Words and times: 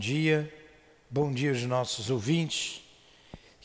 dia, 0.00 0.50
bom 1.10 1.30
dia 1.30 1.50
aos 1.50 1.62
nossos 1.64 2.08
ouvintes. 2.08 2.82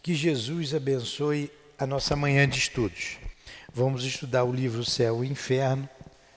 Que 0.03 0.13
Jesus 0.13 0.75
abençoe 0.75 1.49
a 1.79 1.87
nossa 1.87 2.13
manhã 2.13 2.47
de 2.47 2.59
estudos. 2.59 3.17
Vamos 3.73 4.03
estudar 4.03 4.43
o 4.43 4.51
livro 4.51 4.83
Céu 4.83 5.23
e 5.23 5.29
Inferno. 5.29 5.89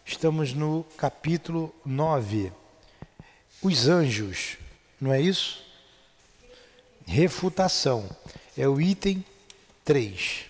Estamos 0.06 0.54
no 0.54 0.84
capítulo 0.96 1.74
9. 1.84 2.52
Os 3.60 3.88
anjos, 3.88 4.56
não 5.00 5.12
é 5.12 5.20
isso? 5.20 5.66
Refutação. 7.04 8.08
É 8.56 8.68
o 8.68 8.80
item 8.80 9.24
3. 9.84 10.44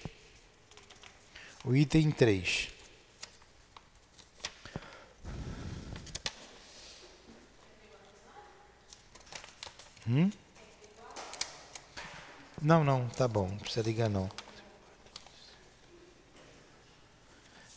O 1.64 1.74
item 1.74 2.10
3. 2.10 2.68
Hum? 10.08 10.30
Não, 12.62 12.82
não, 12.82 13.06
tá 13.08 13.28
bom, 13.28 13.46
não 13.46 13.58
precisa 13.58 13.82
ligar 13.82 14.08
não. 14.08 14.30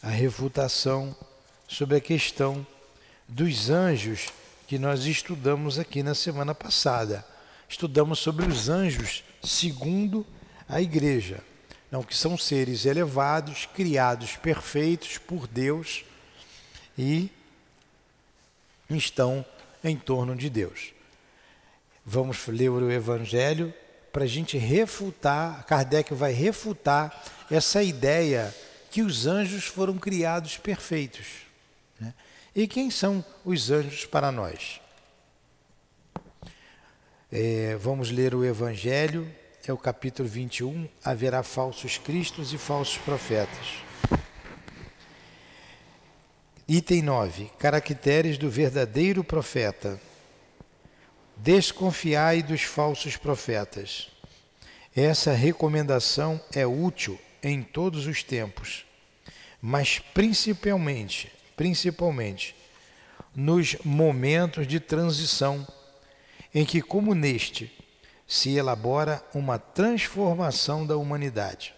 A 0.01 0.09
refutação 0.09 1.15
sobre 1.67 1.97
a 1.97 2.01
questão 2.01 2.65
dos 3.27 3.69
anjos 3.69 4.29
que 4.65 4.79
nós 4.79 5.05
estudamos 5.05 5.77
aqui 5.77 6.01
na 6.01 6.15
semana 6.15 6.55
passada. 6.55 7.25
Estudamos 7.67 8.19
sobre 8.19 8.45
os 8.45 8.69
anjos 8.69 9.25
segundo 9.43 10.25
a 10.69 10.81
igreja. 10.81 11.43
Não, 11.91 12.01
que 12.01 12.15
são 12.15 12.37
seres 12.37 12.85
elevados, 12.85 13.65
criados 13.65 14.37
perfeitos 14.37 15.17
por 15.17 15.47
Deus 15.47 16.05
e 16.97 17.29
estão 18.89 19.45
em 19.83 19.97
torno 19.97 20.33
de 20.33 20.49
Deus. 20.49 20.93
Vamos 22.13 22.45
ler 22.47 22.69
o 22.69 22.91
Evangelho 22.91 23.73
para 24.11 24.25
a 24.25 24.27
gente 24.27 24.57
refutar, 24.57 25.65
Kardec 25.65 26.13
vai 26.13 26.33
refutar 26.33 27.23
essa 27.49 27.81
ideia 27.81 28.53
que 28.91 29.01
os 29.01 29.25
anjos 29.25 29.63
foram 29.63 29.97
criados 29.97 30.57
perfeitos. 30.57 31.25
Né? 31.97 32.13
E 32.53 32.67
quem 32.67 32.91
são 32.91 33.23
os 33.45 33.71
anjos 33.71 34.03
para 34.03 34.29
nós? 34.29 34.81
É, 37.31 37.77
vamos 37.79 38.11
ler 38.11 38.35
o 38.35 38.43
Evangelho, 38.43 39.25
é 39.65 39.71
o 39.71 39.77
capítulo 39.77 40.27
21. 40.27 40.89
Haverá 41.05 41.41
falsos 41.43 41.97
cristos 41.97 42.51
e 42.51 42.57
falsos 42.57 42.97
profetas. 42.97 43.67
Item 46.67 47.03
9: 47.03 47.49
Caracteres 47.57 48.37
do 48.37 48.49
verdadeiro 48.49 49.23
profeta. 49.23 50.10
Desconfiai 51.43 52.43
dos 52.43 52.61
falsos 52.61 53.17
profetas. 53.17 54.09
Essa 54.95 55.33
recomendação 55.33 56.39
é 56.53 56.67
útil 56.67 57.19
em 57.41 57.63
todos 57.63 58.05
os 58.05 58.21
tempos, 58.21 58.85
mas 59.59 59.97
principalmente, 59.97 61.31
principalmente 61.57 62.55
nos 63.35 63.75
momentos 63.83 64.67
de 64.67 64.79
transição 64.79 65.67
em 66.53 66.63
que, 66.63 66.79
como 66.79 67.15
neste, 67.15 67.75
se 68.27 68.55
elabora 68.55 69.25
uma 69.33 69.57
transformação 69.57 70.85
da 70.85 70.95
humanidade. 70.95 71.73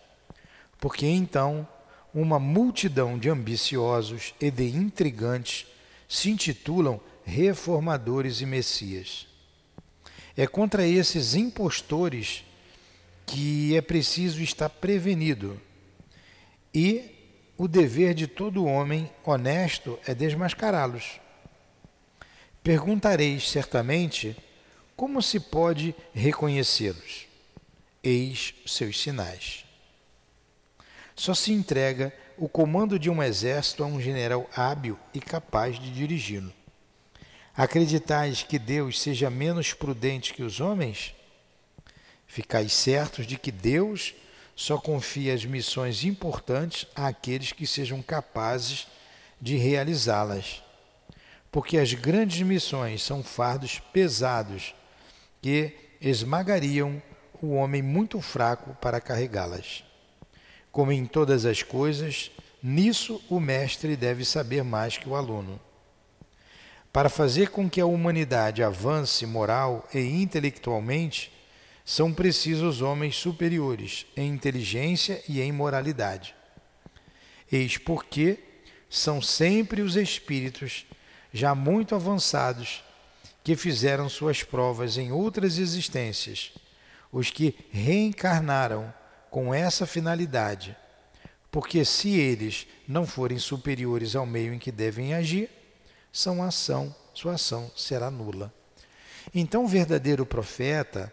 Porque 0.77 1.07
então 1.07 1.65
uma 2.13 2.37
multidão 2.37 3.17
de 3.17 3.29
ambiciosos 3.29 4.35
e 4.41 4.51
de 4.51 4.75
intrigantes 4.75 5.65
se 6.09 6.29
intitulam 6.29 6.99
reformadores 7.23 8.41
e 8.41 8.45
messias. 8.45 9.31
É 10.35 10.47
contra 10.47 10.85
esses 10.87 11.35
impostores 11.35 12.43
que 13.25 13.75
é 13.75 13.81
preciso 13.81 14.41
estar 14.41 14.69
prevenido. 14.69 15.59
E 16.73 17.11
o 17.57 17.67
dever 17.67 18.13
de 18.13 18.27
todo 18.27 18.65
homem 18.65 19.11
honesto 19.23 19.99
é 20.07 20.13
desmascará-los. 20.13 21.19
Perguntareis 22.63 23.49
certamente 23.49 24.35
como 24.95 25.21
se 25.21 25.39
pode 25.39 25.95
reconhecê-los. 26.13 27.27
Eis 28.03 28.55
seus 28.65 28.99
sinais. 28.99 29.65
Só 31.15 31.33
se 31.33 31.51
entrega 31.51 32.13
o 32.37 32.49
comando 32.49 32.97
de 32.97 33.09
um 33.09 33.21
exército 33.21 33.83
a 33.83 33.87
um 33.87 34.01
general 34.01 34.49
hábil 34.55 34.97
e 35.13 35.19
capaz 35.19 35.79
de 35.79 35.91
dirigi-lo. 35.91 36.51
Acreditais 37.55 38.41
que 38.41 38.57
Deus 38.57 38.99
seja 38.99 39.29
menos 39.29 39.73
prudente 39.73 40.33
que 40.33 40.41
os 40.41 40.59
homens? 40.59 41.13
Ficais 42.25 42.73
certos 42.73 43.27
de 43.27 43.37
que 43.37 43.51
Deus 43.51 44.15
só 44.55 44.79
confia 44.79 45.35
as 45.35 45.45
missões 45.45 46.03
importantes 46.03 46.87
àqueles 46.95 47.51
que 47.51 47.67
sejam 47.67 48.01
capazes 48.01 48.87
de 49.39 49.55
realizá-las. 49.55 50.63
Porque 51.51 51.77
as 51.77 51.93
grandes 51.93 52.41
missões 52.41 53.03
são 53.03 53.21
fardos 53.21 53.77
pesados 53.77 54.73
que 55.39 55.75
esmagariam 56.01 56.99
o 57.39 57.53
homem 57.53 57.83
muito 57.83 58.19
fraco 58.19 58.75
para 58.81 58.99
carregá-las. 58.99 59.83
Como 60.71 60.91
em 60.91 61.05
todas 61.05 61.45
as 61.45 61.61
coisas, 61.61 62.31
nisso 62.63 63.21
o 63.29 63.39
mestre 63.39 63.95
deve 63.95 64.25
saber 64.25 64.63
mais 64.63 64.97
que 64.97 65.07
o 65.07 65.15
aluno. 65.15 65.61
Para 66.93 67.09
fazer 67.09 67.49
com 67.49 67.67
que 67.67 67.81
a 67.81 67.87
humanidade 67.87 68.61
avance 68.61 69.25
moral 69.25 69.89
e 69.91 69.99
intelectualmente, 69.99 71.33
são 71.83 72.13
precisos 72.13 72.83
homens 72.83 73.15
superiores 73.15 74.05
em 74.15 74.29
inteligência 74.29 75.19
e 75.27 75.41
em 75.41 75.51
moralidade. 75.51 76.35
Eis 77.51 77.79
porque 77.79 78.37
são 78.87 79.23
sempre 79.23 79.81
os 79.81 79.95
espíritos 79.95 80.85
já 81.33 81.55
muito 81.55 81.95
avançados 81.95 82.83
que 83.43 83.55
fizeram 83.55 84.07
suas 84.07 84.43
provas 84.43 84.95
em 84.95 85.11
outras 85.11 85.57
existências, 85.57 86.51
os 87.11 87.31
que 87.31 87.55
reencarnaram 87.71 88.93
com 89.31 89.51
essa 89.51 89.87
finalidade. 89.87 90.77
Porque 91.51 91.83
se 91.83 92.11
eles 92.11 92.67
não 92.87 93.05
forem 93.07 93.39
superiores 93.39 94.15
ao 94.15 94.27
meio 94.27 94.53
em 94.53 94.59
que 94.59 94.71
devem 94.71 95.15
agir, 95.15 95.49
sua 96.13 96.45
ação, 96.45 96.95
sua 97.11 97.33
ação 97.33 97.71
será 97.75 98.11
nula. 98.11 98.53
Então, 99.33 99.65
o 99.65 99.67
verdadeiro 99.67 100.25
profeta, 100.27 101.11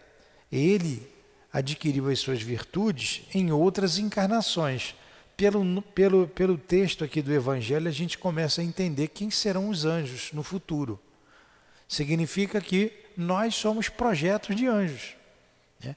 ele 0.51 1.11
adquiriu 1.51 2.07
as 2.07 2.19
suas 2.19 2.39
virtudes 2.41 3.23
em 3.33 3.51
outras 3.51 3.97
encarnações. 3.97 4.95
Pelo, 5.35 5.81
pelo, 5.81 6.27
pelo 6.27 6.55
texto 6.55 7.03
aqui 7.03 7.19
do 7.19 7.33
Evangelho, 7.33 7.87
a 7.87 7.91
gente 7.91 8.15
começa 8.15 8.61
a 8.61 8.63
entender 8.63 9.07
quem 9.07 9.31
serão 9.31 9.69
os 9.69 9.85
anjos 9.85 10.31
no 10.33 10.43
futuro. 10.43 10.99
Significa 11.87 12.61
que 12.61 12.93
nós 13.17 13.55
somos 13.55 13.89
projetos 13.89 14.55
de 14.55 14.67
anjos. 14.67 15.15
Né? 15.83 15.95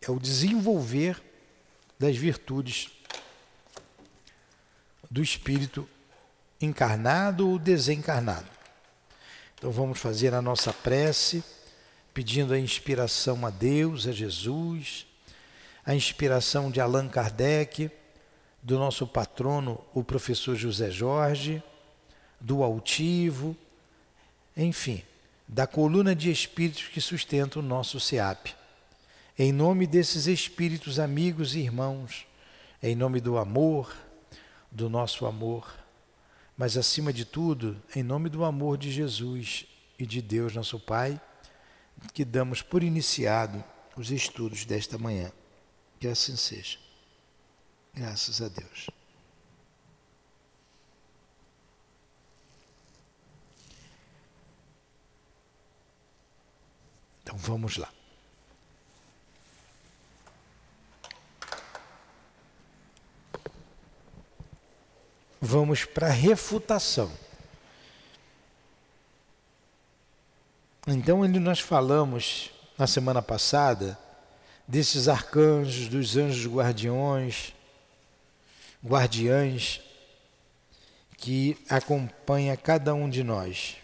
É 0.00 0.10
o 0.10 0.18
desenvolver 0.18 1.22
das 1.98 2.16
virtudes 2.16 2.90
do 5.10 5.22
Espírito 5.22 5.86
encarnado 6.60 7.48
ou 7.48 7.58
desencarnado. 7.58 8.46
Então 9.54 9.70
vamos 9.70 9.98
fazer 9.98 10.34
a 10.34 10.42
nossa 10.42 10.72
prece, 10.72 11.42
pedindo 12.12 12.52
a 12.52 12.58
inspiração 12.58 13.44
a 13.46 13.50
Deus, 13.50 14.06
a 14.06 14.12
Jesus, 14.12 15.06
a 15.84 15.94
inspiração 15.94 16.70
de 16.70 16.80
Allan 16.80 17.08
Kardec, 17.08 17.90
do 18.62 18.78
nosso 18.78 19.06
patrono, 19.06 19.80
o 19.94 20.02
professor 20.02 20.56
José 20.56 20.90
Jorge, 20.90 21.62
do 22.40 22.62
altivo, 22.62 23.56
enfim, 24.56 25.02
da 25.46 25.66
coluna 25.66 26.14
de 26.14 26.30
espíritos 26.30 26.88
que 26.88 27.00
sustenta 27.00 27.58
o 27.58 27.62
nosso 27.62 28.00
SEAP. 28.00 28.54
Em 29.38 29.52
nome 29.52 29.86
desses 29.86 30.26
espíritos 30.26 30.98
amigos 30.98 31.54
e 31.54 31.60
irmãos, 31.60 32.26
em 32.82 32.96
nome 32.96 33.20
do 33.20 33.38
amor, 33.38 33.94
do 34.70 34.90
nosso 34.90 35.26
amor, 35.26 35.72
mas 36.56 36.76
acima 36.76 37.12
de 37.12 37.24
tudo, 37.24 37.80
em 37.94 38.02
nome 38.02 38.28
do 38.28 38.44
amor 38.44 38.78
de 38.78 38.90
Jesus 38.90 39.66
e 39.98 40.06
de 40.06 40.22
Deus, 40.22 40.54
nosso 40.54 40.80
Pai, 40.80 41.20
que 42.14 42.24
damos 42.24 42.62
por 42.62 42.82
iniciado 42.82 43.62
os 43.96 44.10
estudos 44.10 44.64
desta 44.64 44.96
manhã. 44.96 45.30
Que 45.98 46.08
assim 46.08 46.36
seja. 46.36 46.78
Graças 47.94 48.40
a 48.42 48.48
Deus. 48.48 48.88
Então 57.22 57.36
vamos 57.36 57.76
lá. 57.76 57.95
Vamos 65.40 65.84
para 65.84 66.08
a 66.08 66.10
refutação. 66.10 67.10
Então, 70.86 71.26
nós 71.26 71.60
falamos 71.60 72.50
na 72.78 72.86
semana 72.86 73.20
passada 73.20 73.98
desses 74.68 75.08
arcanjos, 75.08 75.88
dos 75.88 76.16
anjos 76.16 76.46
guardiões, 76.52 77.52
guardiães 78.84 79.80
que 81.16 81.56
acompanha 81.68 82.56
cada 82.56 82.94
um 82.94 83.08
de 83.08 83.24
nós. 83.24 83.76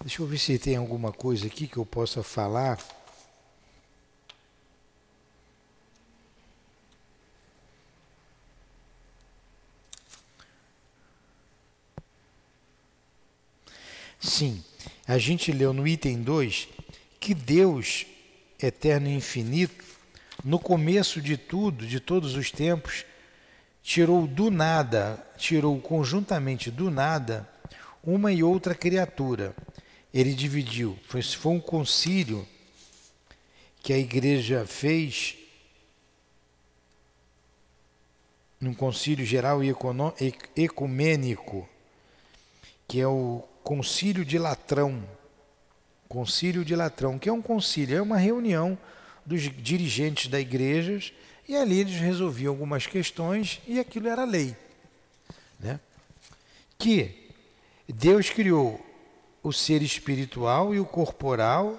Deixa 0.00 0.22
eu 0.22 0.26
ver 0.26 0.38
se 0.38 0.58
tem 0.58 0.76
alguma 0.76 1.12
coisa 1.12 1.46
aqui 1.46 1.68
que 1.68 1.76
eu 1.76 1.84
possa 1.84 2.22
falar. 2.22 2.78
Sim, 14.20 14.62
a 15.08 15.16
gente 15.16 15.50
leu 15.50 15.72
no 15.72 15.88
item 15.88 16.22
2 16.22 16.68
que 17.18 17.34
Deus, 17.34 18.06
eterno 18.62 19.08
e 19.08 19.14
infinito, 19.14 19.84
no 20.44 20.58
começo 20.58 21.20
de 21.20 21.36
tudo, 21.36 21.86
de 21.86 22.00
todos 22.00 22.34
os 22.34 22.50
tempos, 22.50 23.04
tirou 23.82 24.26
do 24.26 24.50
nada, 24.50 25.26
tirou 25.36 25.78
conjuntamente 25.80 26.70
do 26.70 26.90
nada, 26.90 27.48
uma 28.02 28.32
e 28.32 28.42
outra 28.42 28.74
criatura. 28.74 29.54
Ele 30.12 30.34
dividiu, 30.34 30.98
foi, 31.06 31.22
foi 31.22 31.52
um 31.52 31.60
concílio 31.60 32.46
que 33.82 33.92
a 33.92 33.98
igreja 33.98 34.66
fez, 34.66 35.36
num 38.60 38.74
concílio 38.74 39.24
geral 39.24 39.62
e 39.64 39.74
ecumênico, 40.56 41.66
que 42.86 43.00
é 43.00 43.06
o 43.06 43.42
Concílio 43.62 44.24
de 44.24 44.38
Latrão. 44.38 45.02
Concílio 46.08 46.64
de 46.64 46.74
Latrão, 46.74 47.18
que 47.18 47.28
é 47.28 47.32
um 47.32 47.42
concílio, 47.42 47.96
é 47.96 48.02
uma 48.02 48.16
reunião 48.16 48.76
dos 49.24 49.42
dirigentes 49.42 50.26
da 50.28 50.40
igreja 50.40 51.12
e 51.48 51.54
ali 51.54 51.78
eles 51.78 52.00
resolviam 52.00 52.52
algumas 52.52 52.86
questões 52.86 53.60
e 53.66 53.78
aquilo 53.78 54.08
era 54.08 54.24
lei. 54.24 54.56
Né? 55.58 55.78
Que 56.78 57.30
Deus 57.88 58.30
criou 58.30 58.84
o 59.42 59.52
ser 59.52 59.82
espiritual 59.82 60.74
e 60.74 60.80
o 60.80 60.84
corporal, 60.84 61.78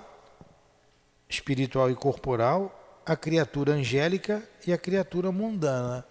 espiritual 1.27 1.89
e 1.89 1.95
corporal, 1.95 3.01
a 3.05 3.15
criatura 3.15 3.73
angélica 3.73 4.47
e 4.65 4.71
a 4.71 4.77
criatura 4.77 5.31
mundana. 5.31 6.05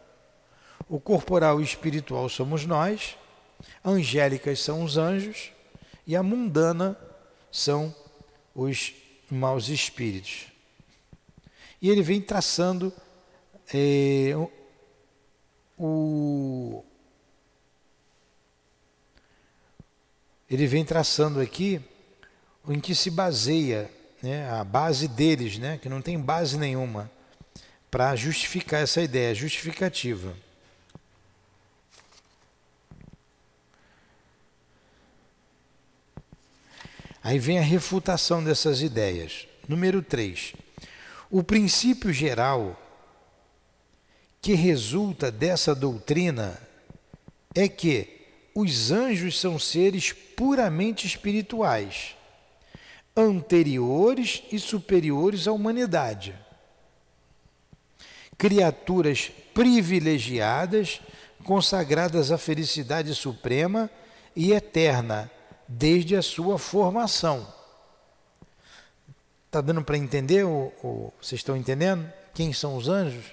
O 0.89 0.99
corporal 0.99 1.61
e 1.61 1.65
espiritual 1.65 2.29
somos 2.29 2.67
nós, 2.67 3.17
angélicas 3.85 4.61
são 4.61 4.83
os 4.83 4.97
anjos 4.97 5.53
e 6.11 6.17
a 6.17 6.25
mundana 6.25 6.99
são 7.53 7.95
os 8.53 8.93
maus 9.31 9.69
espíritos. 9.69 10.47
E 11.81 11.89
ele 11.89 12.03
vem 12.03 12.21
traçando 12.21 12.93
é, 13.73 14.33
o. 15.79 16.83
Ele 20.51 20.67
vem 20.67 20.85
traçando 20.85 21.41
aqui 21.41 21.81
em 22.69 22.81
que 22.81 22.93
se 22.93 23.09
baseia 23.09 23.89
né, 24.21 24.51
a 24.51 24.65
base 24.65 25.07
deles, 25.07 25.59
né, 25.59 25.79
que 25.79 25.89
não 25.89 26.03
tem 26.03 26.19
base 26.19 26.59
nenhuma, 26.59 27.09
para 27.89 28.17
justificar 28.17 28.83
essa 28.83 29.01
ideia, 29.01 29.33
justificativa. 29.33 30.37
Aí 37.23 37.39
vem 37.39 37.59
a 37.59 37.63
refutação 37.63 38.43
dessas 38.43 38.81
ideias. 38.81 39.47
Número 39.69 40.03
3. 40.03 40.55
O 41.31 41.43
princípio 41.43 42.13
geral 42.13 42.81
que 44.41 44.55
resulta 44.55 45.31
dessa 45.31 45.75
doutrina 45.75 46.59
é 47.55 47.69
que 47.69 48.21
os 48.55 48.91
anjos 48.91 49.39
são 49.39 49.59
seres 49.59 50.13
puramente 50.13 51.07
espirituais, 51.07 52.17
anteriores 53.15 54.43
e 54.51 54.59
superiores 54.59 55.47
à 55.47 55.53
humanidade. 55.53 56.35
Criaturas 58.39 59.31
privilegiadas, 59.53 61.03
consagradas 61.45 62.33
à 62.33 62.39
felicidade 62.39 63.15
suprema 63.15 63.91
e 64.35 64.53
eterna 64.53 65.31
desde 65.73 66.17
a 66.17 66.23
sua 66.23 66.59
formação. 66.59 67.47
Está 69.47 69.61
dando 69.61 69.85
para 69.85 69.97
entender? 69.97 70.43
Ou, 70.43 71.15
vocês 71.23 71.39
estão 71.39 71.57
entendendo? 71.57 72.13
Quem 72.35 72.53
são 72.53 72.77
os 72.77 72.89
anjos? 72.89 73.27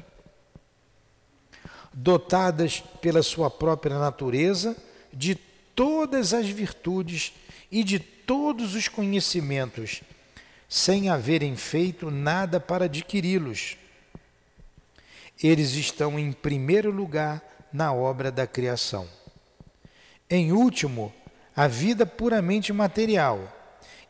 Dotadas 1.91 2.79
pela 3.01 3.23
sua 3.23 3.49
própria 3.49 3.97
natureza 3.97 4.77
de 5.11 5.33
todas 5.33 6.31
as 6.31 6.47
virtudes 6.47 7.33
e 7.71 7.83
de 7.83 7.99
todos 7.99 8.75
os 8.75 8.87
conhecimentos, 8.87 10.01
sem 10.69 11.09
haverem 11.09 11.55
feito 11.55 12.11
nada 12.11 12.59
para 12.59 12.85
adquiri-los. 12.85 13.77
Eles 15.41 15.71
estão 15.71 16.19
em 16.19 16.31
primeiro 16.31 16.91
lugar 16.91 17.41
na 17.73 17.91
obra 17.91 18.31
da 18.31 18.45
criação. 18.45 19.07
Em 20.29 20.51
último, 20.51 21.13
a 21.57 21.67
vida 21.67 22.05
puramente 22.05 22.71
material, 22.71 23.51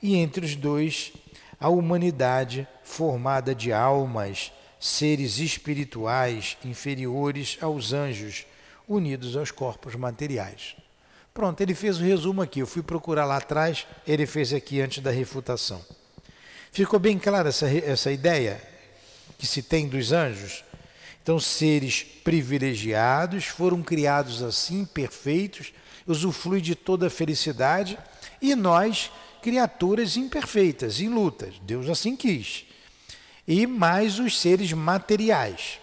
e 0.03 0.17
entre 0.17 0.45
os 0.45 0.53
dois, 0.53 1.13
a 1.57 1.69
humanidade 1.69 2.67
formada 2.83 3.55
de 3.55 3.71
almas, 3.71 4.51
seres 4.77 5.39
espirituais 5.39 6.57
inferiores 6.65 7.57
aos 7.61 7.93
anjos, 7.93 8.45
unidos 8.85 9.37
aos 9.37 9.49
corpos 9.49 9.95
materiais. 9.95 10.75
Pronto, 11.33 11.61
ele 11.61 11.73
fez 11.73 11.99
o 11.99 12.03
resumo 12.03 12.41
aqui. 12.41 12.59
Eu 12.59 12.67
fui 12.67 12.83
procurar 12.83 13.23
lá 13.23 13.37
atrás, 13.37 13.87
ele 14.05 14.25
fez 14.25 14.51
aqui 14.51 14.81
antes 14.81 15.01
da 15.01 15.09
refutação. 15.09 15.81
Ficou 16.69 16.99
bem 16.99 17.17
clara 17.17 17.47
essa, 17.47 17.69
essa 17.69 18.11
ideia 18.11 18.61
que 19.37 19.47
se 19.47 19.61
tem 19.61 19.87
dos 19.87 20.11
anjos? 20.11 20.65
Então, 21.23 21.39
seres 21.39 22.03
privilegiados 22.03 23.45
foram 23.45 23.81
criados 23.81 24.43
assim, 24.43 24.83
perfeitos, 24.83 25.71
usufrui 26.07 26.61
de 26.61 26.73
toda 26.73 27.07
a 27.07 27.09
felicidade, 27.09 27.99
e 28.41 28.55
nós, 28.55 29.11
criaturas 29.41 30.15
imperfeitas, 30.15 30.99
em 31.01 31.09
lutas. 31.09 31.59
Deus 31.61 31.89
assim 31.89 32.15
quis. 32.15 32.65
E 33.47 33.67
mais 33.67 34.17
os 34.17 34.39
seres 34.39 34.71
materiais. 34.73 35.79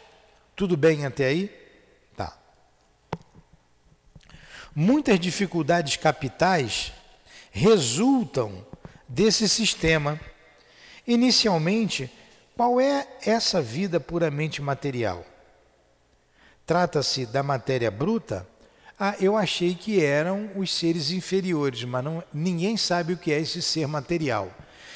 Tudo 0.57 0.77
bem 0.77 1.05
até 1.05 1.27
aí? 1.27 1.49
Tá. 2.17 2.37
Muitas 4.75 5.21
dificuldades 5.21 5.97
capitais 5.97 6.93
resultam 7.51 8.67
desse 9.09 9.49
sistema. 9.49 10.19
Inicialmente, 11.07 12.11
qual 12.57 12.81
é 12.81 13.07
essa 13.25 13.61
vida 13.61 14.01
puramente 14.01 14.63
material? 14.63 15.25
Trata-se 16.67 17.27
da 17.27 17.43
matéria 17.43 17.91
bruta 17.91 18.47
ah, 18.99 19.17
eu 19.21 19.37
achei 19.37 19.75
que 19.75 20.03
eram 20.03 20.51
os 20.55 20.73
seres 20.73 21.11
inferiores, 21.11 21.83
mas 21.85 22.05
não, 22.05 22.23
ninguém 22.33 22.77
sabe 22.77 23.13
o 23.13 23.17
que 23.17 23.33
é 23.33 23.41
esse 23.41 23.61
ser 23.61 23.89
material. 23.89 24.51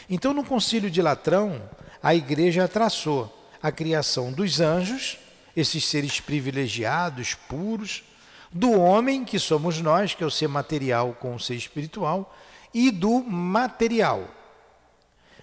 Então, 0.09 0.33
no 0.33 0.45
Concílio 0.45 0.90
de 0.90 1.02
Latrão, 1.02 1.61
a 2.02 2.14
igreja 2.14 2.69
traçou 2.69 3.35
a 3.61 3.73
criação 3.73 4.33
dos 4.33 4.61
anjos, 4.61 5.19
esses 5.57 5.85
seres 5.85 6.21
privilegiados, 6.21 7.35
puros, 7.35 8.05
do 8.52 8.71
homem, 8.81 9.25
que 9.25 9.38
somos 9.38 9.81
nós, 9.81 10.14
que 10.14 10.23
é 10.23 10.26
o 10.26 10.31
ser 10.31 10.49
material 10.49 11.17
com 11.21 11.35
o 11.35 11.40
ser 11.40 11.57
espiritual, 11.57 12.35
e 12.73 12.90
do 12.90 13.21
material. 13.23 14.28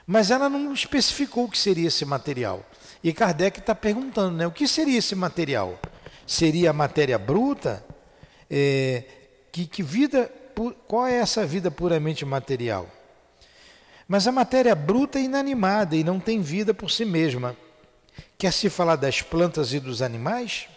Mas 0.08 0.32
ela 0.32 0.48
não 0.48 0.74
especificou 0.74 1.46
o 1.46 1.50
que 1.50 1.58
seria 1.58 1.88
esse 1.88 2.06
material. 2.06 2.66
E 3.04 3.12
Kardec 3.12 3.60
está 3.60 3.76
perguntando, 3.76 4.38
né, 4.38 4.48
o 4.48 4.52
que 4.52 4.68
seria 4.68 4.98
esse 4.98 5.14
material? 5.14 5.78
Seria 6.26 6.70
a 6.70 6.74
matéria 6.74 7.20
bruta? 7.20 7.84
É, 8.58 9.04
que, 9.52 9.68
que 9.68 9.84
vida, 9.84 10.32
qual 10.88 11.06
é 11.06 11.16
essa 11.16 11.46
vida 11.46 11.70
puramente 11.70 12.24
material? 12.24 12.90
Mas 14.08 14.28
a 14.28 14.32
matéria 14.32 14.74
bruta 14.74 15.20
é 15.20 15.24
inanimada 15.24 15.94
e 15.94 16.06
não 16.06 16.22
tem 16.22 16.42
vida 16.42 16.74
por 16.74 16.90
si 16.90 17.04
mesma. 17.04 17.58
Quer 18.38 18.54
se 18.54 18.70
falar 18.70 18.96
das 18.96 19.22
plantas 19.22 19.74
e 19.74 19.80
dos 19.80 20.02
animais? 20.02 20.70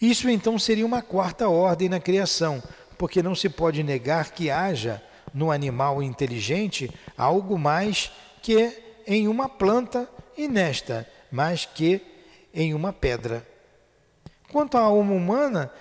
Isso 0.00 0.30
então 0.30 0.58
seria 0.58 0.86
uma 0.86 1.02
quarta 1.02 1.46
ordem 1.46 1.90
na 1.90 2.00
criação, 2.00 2.62
porque 2.96 3.22
não 3.22 3.34
se 3.34 3.50
pode 3.50 3.82
negar 3.82 4.30
que 4.30 4.50
haja 4.50 5.02
no 5.34 5.50
animal 5.50 6.02
inteligente 6.02 6.90
algo 7.18 7.58
mais 7.58 8.10
que 8.40 8.72
em 9.06 9.28
uma 9.28 9.46
planta 9.46 10.08
e 10.38 10.48
nesta, 10.48 11.06
mais 11.30 11.66
que 11.66 12.00
em 12.54 12.72
uma 12.72 12.94
pedra. 12.94 13.51
Quanto 14.52 14.76
à 14.76 14.82
alma 14.82 15.14
humana, 15.14 15.72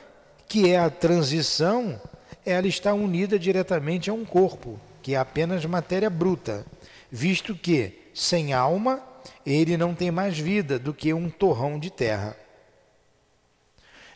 que 0.47 0.71
é 0.71 0.79
a 0.79 0.89
transição, 0.89 2.01
ela 2.45 2.67
está 2.67 2.93
unida 2.93 3.37
diretamente 3.37 4.09
a 4.09 4.13
um 4.13 4.23
corpo, 4.23 4.79
que 5.01 5.13
é 5.13 5.17
apenas 5.17 5.65
matéria 5.65 6.09
bruta, 6.09 6.65
visto 7.11 7.53
que, 7.53 8.09
sem 8.13 8.53
alma, 8.53 9.03
ele 9.45 9.75
não 9.75 9.93
tem 9.93 10.09
mais 10.09 10.39
vida 10.39 10.79
do 10.79 10.93
que 10.93 11.13
um 11.13 11.29
torrão 11.29 11.77
de 11.77 11.91
terra. 11.91 12.37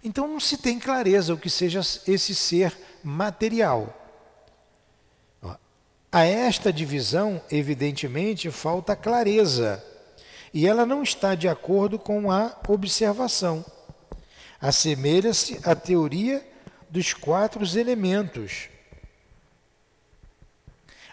Então 0.01 0.25
não 0.25 0.39
se 0.39 0.57
tem 0.57 0.79
clareza 0.79 1.33
o 1.33 1.37
que 1.37 1.49
seja 1.49 1.81
esse 2.07 2.33
ser 2.33 2.77
material. 3.03 3.93
A 6.09 6.23
esta 6.23 6.71
divisão, 6.71 7.41
evidentemente, 7.51 8.49
falta 8.49 8.95
clareza, 8.95 9.83
e 10.53 10.65
ela 10.65 10.85
não 10.85 11.03
está 11.03 11.35
de 11.35 11.49
acordo 11.49 11.99
com 11.99 12.31
a 12.31 12.57
observação. 12.69 13.65
Assemelha-se 14.59 15.59
à 15.63 15.75
teoria 15.75 16.45
dos 16.89 17.13
quatro 17.13 17.63
elementos, 17.77 18.69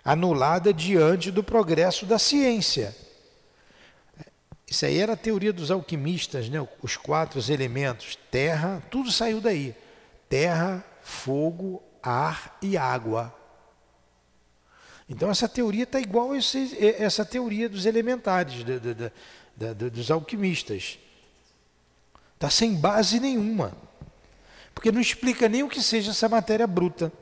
anulada 0.04 0.72
diante 0.72 1.30
do 1.30 1.42
progresso 1.42 2.06
da 2.06 2.18
ciência. 2.18 2.94
Isso 4.66 4.86
aí 4.86 4.98
era 4.98 5.12
a 5.12 5.16
teoria 5.16 5.52
dos 5.52 5.70
alquimistas, 5.70 6.48
né? 6.48 6.66
os 6.80 6.96
quatro 6.96 7.40
elementos: 7.52 8.16
terra, 8.30 8.82
tudo 8.90 9.12
saiu 9.12 9.40
daí: 9.40 9.74
terra, 10.28 10.84
fogo, 11.02 11.82
ar 12.02 12.56
e 12.62 12.76
água. 12.76 13.34
Então, 15.08 15.30
essa 15.30 15.46
teoria 15.48 15.82
está 15.82 16.00
igual 16.00 16.32
a 16.32 16.38
essa 16.38 17.24
teoria 17.24 17.68
dos 17.68 17.84
elementares, 17.84 18.64
dos 19.92 20.10
alquimistas. 20.10 20.98
Está 22.42 22.50
sem 22.50 22.74
base 22.74 23.20
nenhuma. 23.20 23.72
Porque 24.74 24.90
não 24.90 25.00
explica 25.00 25.48
nem 25.48 25.62
o 25.62 25.68
que 25.68 25.80
seja 25.80 26.10
essa 26.10 26.28
matéria 26.28 26.66
bruta. 26.66 27.12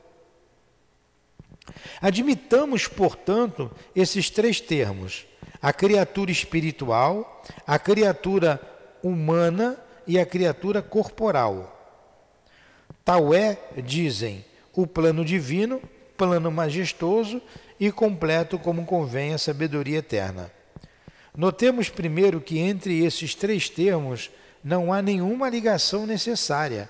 Admitamos, 2.01 2.87
portanto, 2.87 3.69
esses 3.95 4.31
três 4.31 4.59
termos: 4.59 5.27
a 5.61 5.71
criatura 5.71 6.31
espiritual, 6.31 7.43
a 7.67 7.77
criatura 7.77 8.59
humana 9.03 9.77
e 10.07 10.17
a 10.17 10.25
criatura 10.25 10.81
corporal. 10.81 11.77
Tal 13.05 13.31
é, 13.31 13.59
dizem, 13.77 14.43
o 14.73 14.87
plano 14.87 15.23
divino, 15.23 15.79
plano 16.17 16.49
majestoso 16.49 17.39
e 17.79 17.91
completo 17.91 18.57
como 18.57 18.87
convém 18.87 19.35
a 19.35 19.37
sabedoria 19.37 19.99
eterna. 19.99 20.51
Notemos 21.37 21.89
primeiro 21.89 22.41
que 22.41 22.57
entre 22.57 23.05
esses 23.05 23.35
três 23.35 23.69
termos 23.69 24.31
não 24.63 24.93
há 24.93 25.01
nenhuma 25.01 25.49
ligação 25.49 26.05
necessária. 26.05 26.89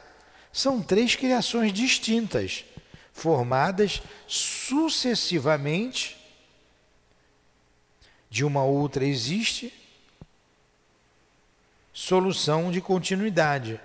São 0.52 0.82
três 0.82 1.16
criações 1.16 1.72
distintas 1.72 2.66
formadas 3.14 4.02
sucessivamente. 4.28 6.18
De 8.30 8.46
uma 8.46 8.64
outra 8.64 9.06
existe 9.06 9.74
solução 11.94 12.72
de 12.72 12.82
continuidade. 12.82 13.80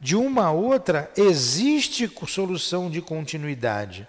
De 0.00 0.14
uma 0.14 0.52
outra 0.52 1.10
existe 1.16 2.10
solução 2.26 2.90
de 2.90 3.02
continuidade. 3.02 4.06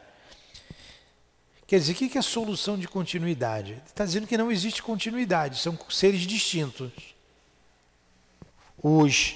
Quer 1.70 1.80
dizer, 1.80 1.92
o 1.92 1.96
que 1.96 2.18
é 2.18 2.22
solução 2.22 2.80
de 2.80 2.88
continuidade? 2.88 3.80
Está 3.86 4.04
dizendo 4.04 4.26
que 4.26 4.38
não 4.38 4.52
existe 4.52 4.82
continuidade, 4.82 5.60
são 5.60 5.78
seres 5.90 6.22
distintos. 6.22 6.92
Os 8.82 9.36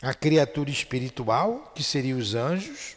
a 0.00 0.14
criatura 0.14 0.70
espiritual, 0.70 1.72
que 1.74 1.82
seria 1.82 2.16
os 2.16 2.34
anjos, 2.34 2.96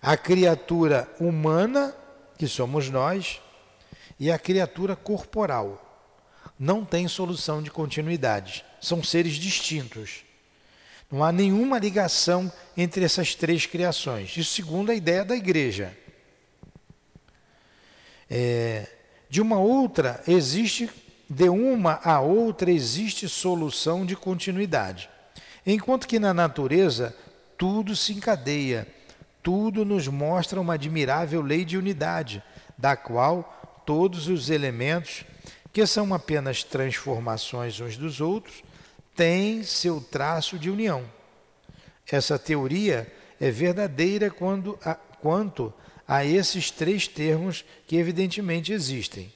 a 0.00 0.16
criatura 0.16 1.10
humana, 1.18 1.96
que 2.38 2.46
somos 2.46 2.90
nós, 2.90 3.40
e 4.20 4.30
a 4.30 4.38
criatura 4.38 4.94
corporal. 4.94 5.82
Não 6.58 6.84
tem 6.84 7.08
solução 7.08 7.62
de 7.62 7.70
continuidade, 7.70 8.64
são 8.80 9.02
seres 9.02 9.34
distintos. 9.34 10.22
Não 11.10 11.22
há 11.22 11.30
nenhuma 11.30 11.78
ligação 11.78 12.52
entre 12.76 13.04
essas 13.04 13.34
três 13.34 13.64
criações. 13.64 14.36
Isso 14.36 14.54
segundo 14.54 14.90
a 14.90 14.94
ideia 14.94 15.24
da 15.24 15.36
igreja. 15.36 15.96
É, 18.28 18.95
de 19.36 19.42
uma 19.42 19.58
outra 19.58 20.22
existe 20.26 20.88
de 21.28 21.50
uma 21.50 22.00
a 22.02 22.20
outra 22.20 22.70
existe 22.70 23.28
solução 23.28 24.06
de 24.06 24.16
continuidade. 24.16 25.10
Enquanto 25.66 26.08
que 26.08 26.18
na 26.18 26.32
natureza 26.32 27.14
tudo 27.58 27.94
se 27.94 28.14
encadeia, 28.14 28.88
tudo 29.42 29.84
nos 29.84 30.08
mostra 30.08 30.58
uma 30.58 30.72
admirável 30.72 31.42
lei 31.42 31.66
de 31.66 31.76
unidade, 31.76 32.42
da 32.78 32.96
qual 32.96 33.82
todos 33.84 34.26
os 34.26 34.48
elementos, 34.48 35.26
que 35.70 35.84
são 35.84 36.14
apenas 36.14 36.64
transformações 36.64 37.78
uns 37.78 37.98
dos 37.98 38.22
outros, 38.22 38.64
têm 39.14 39.62
seu 39.62 40.00
traço 40.00 40.58
de 40.58 40.70
união. 40.70 41.04
Essa 42.10 42.38
teoria 42.38 43.06
é 43.38 43.50
verdadeira 43.50 44.30
quando 44.30 44.78
a, 44.82 44.94
quanto 44.94 45.74
a 46.06 46.24
esses 46.24 46.70
três 46.70 47.08
termos 47.08 47.64
que 47.86 47.96
evidentemente 47.96 48.72
existem 48.72 49.32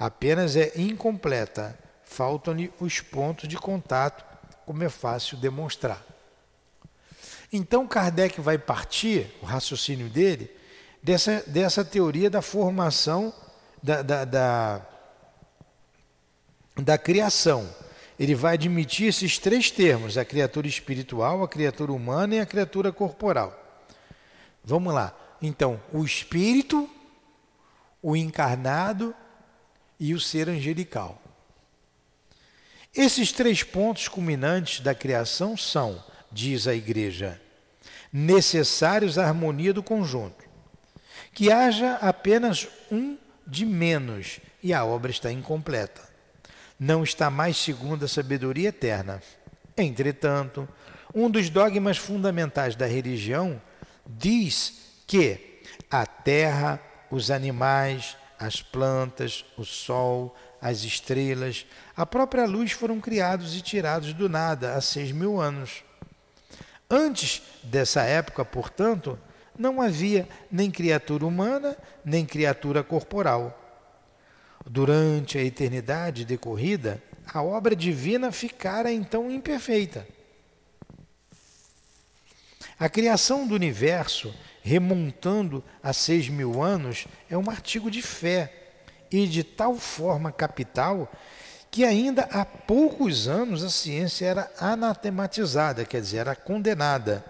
apenas 0.00 0.56
é 0.56 0.72
incompleta, 0.76 1.78
faltam-lhe 2.04 2.72
os 2.80 3.00
pontos 3.00 3.46
de 3.46 3.58
contato, 3.58 4.24
como 4.64 4.82
é 4.82 4.88
fácil 4.88 5.36
demonstrar. 5.36 6.02
Então 7.52 7.86
Kardec 7.86 8.40
vai 8.40 8.56
partir, 8.56 9.26
o 9.42 9.44
raciocínio 9.44 10.08
dele, 10.08 10.50
dessa, 11.02 11.44
dessa 11.46 11.84
teoria 11.84 12.30
da 12.30 12.40
formação 12.40 13.34
da, 13.82 14.00
da, 14.00 14.24
da, 14.24 14.86
da 16.76 16.96
criação. 16.96 17.68
Ele 18.18 18.34
vai 18.34 18.54
admitir 18.54 19.08
esses 19.08 19.38
três 19.38 19.70
termos: 19.70 20.16
a 20.16 20.24
criatura 20.24 20.66
espiritual, 20.66 21.42
a 21.42 21.48
criatura 21.48 21.92
humana 21.92 22.36
e 22.36 22.40
a 22.40 22.46
criatura 22.46 22.90
corporal. 22.90 23.54
Vamos 24.64 24.94
lá. 24.94 25.14
Então, 25.42 25.80
o 25.92 26.04
espírito, 26.04 26.88
o 28.02 28.16
encarnado 28.16 29.14
e 29.98 30.14
o 30.14 30.20
ser 30.20 30.48
angelical. 30.48 31.20
Esses 32.94 33.30
três 33.30 33.62
pontos 33.62 34.08
culminantes 34.08 34.80
da 34.80 34.94
criação 34.94 35.56
são, 35.56 36.02
diz 36.30 36.66
a 36.66 36.74
Igreja, 36.74 37.40
necessários 38.12 39.16
à 39.16 39.26
harmonia 39.26 39.72
do 39.72 39.82
conjunto. 39.82 40.44
Que 41.32 41.52
haja 41.52 41.94
apenas 41.96 42.66
um 42.90 43.16
de 43.46 43.64
menos 43.64 44.40
e 44.62 44.74
a 44.74 44.84
obra 44.84 45.10
está 45.10 45.30
incompleta. 45.30 46.08
Não 46.78 47.04
está 47.04 47.30
mais 47.30 47.56
segundo 47.56 48.04
a 48.04 48.08
sabedoria 48.08 48.70
eterna. 48.70 49.22
Entretanto, 49.76 50.68
um 51.14 51.30
dos 51.30 51.48
dogmas 51.48 51.96
fundamentais 51.96 52.74
da 52.74 52.86
religião 52.86 53.60
diz 54.06 54.89
que 55.10 55.60
a 55.90 56.06
terra, 56.06 56.80
os 57.10 57.32
animais, 57.32 58.16
as 58.38 58.62
plantas, 58.62 59.44
o 59.58 59.64
sol, 59.64 60.36
as 60.62 60.84
estrelas, 60.84 61.66
a 61.96 62.06
própria 62.06 62.46
luz 62.46 62.70
foram 62.70 63.00
criados 63.00 63.56
e 63.56 63.60
tirados 63.60 64.12
do 64.12 64.28
nada 64.28 64.76
há 64.76 64.80
seis 64.80 65.10
mil 65.10 65.40
anos. 65.40 65.82
Antes 66.88 67.42
dessa 67.64 68.02
época, 68.02 68.44
portanto, 68.44 69.18
não 69.58 69.82
havia 69.82 70.28
nem 70.48 70.70
criatura 70.70 71.26
humana, 71.26 71.76
nem 72.04 72.24
criatura 72.24 72.84
corporal. 72.84 73.58
Durante 74.64 75.38
a 75.38 75.42
eternidade 75.42 76.24
decorrida, 76.24 77.02
a 77.26 77.42
obra 77.42 77.74
divina 77.74 78.30
ficara 78.30 78.92
então 78.92 79.28
imperfeita. 79.28 80.06
A 82.78 82.88
criação 82.88 83.44
do 83.44 83.56
universo 83.56 84.32
remontando 84.62 85.64
a 85.82 85.92
seis 85.92 86.28
mil 86.28 86.62
anos, 86.62 87.06
é 87.28 87.36
um 87.36 87.50
artigo 87.50 87.90
de 87.90 88.02
fé. 88.02 88.56
E 89.10 89.26
de 89.26 89.42
tal 89.42 89.76
forma 89.76 90.30
capital 90.30 91.10
que 91.70 91.84
ainda 91.84 92.22
há 92.32 92.44
poucos 92.44 93.28
anos 93.28 93.62
a 93.62 93.70
ciência 93.70 94.26
era 94.26 94.52
anatematizada, 94.58 95.84
quer 95.84 96.00
dizer, 96.00 96.18
era 96.18 96.34
condenada, 96.34 97.24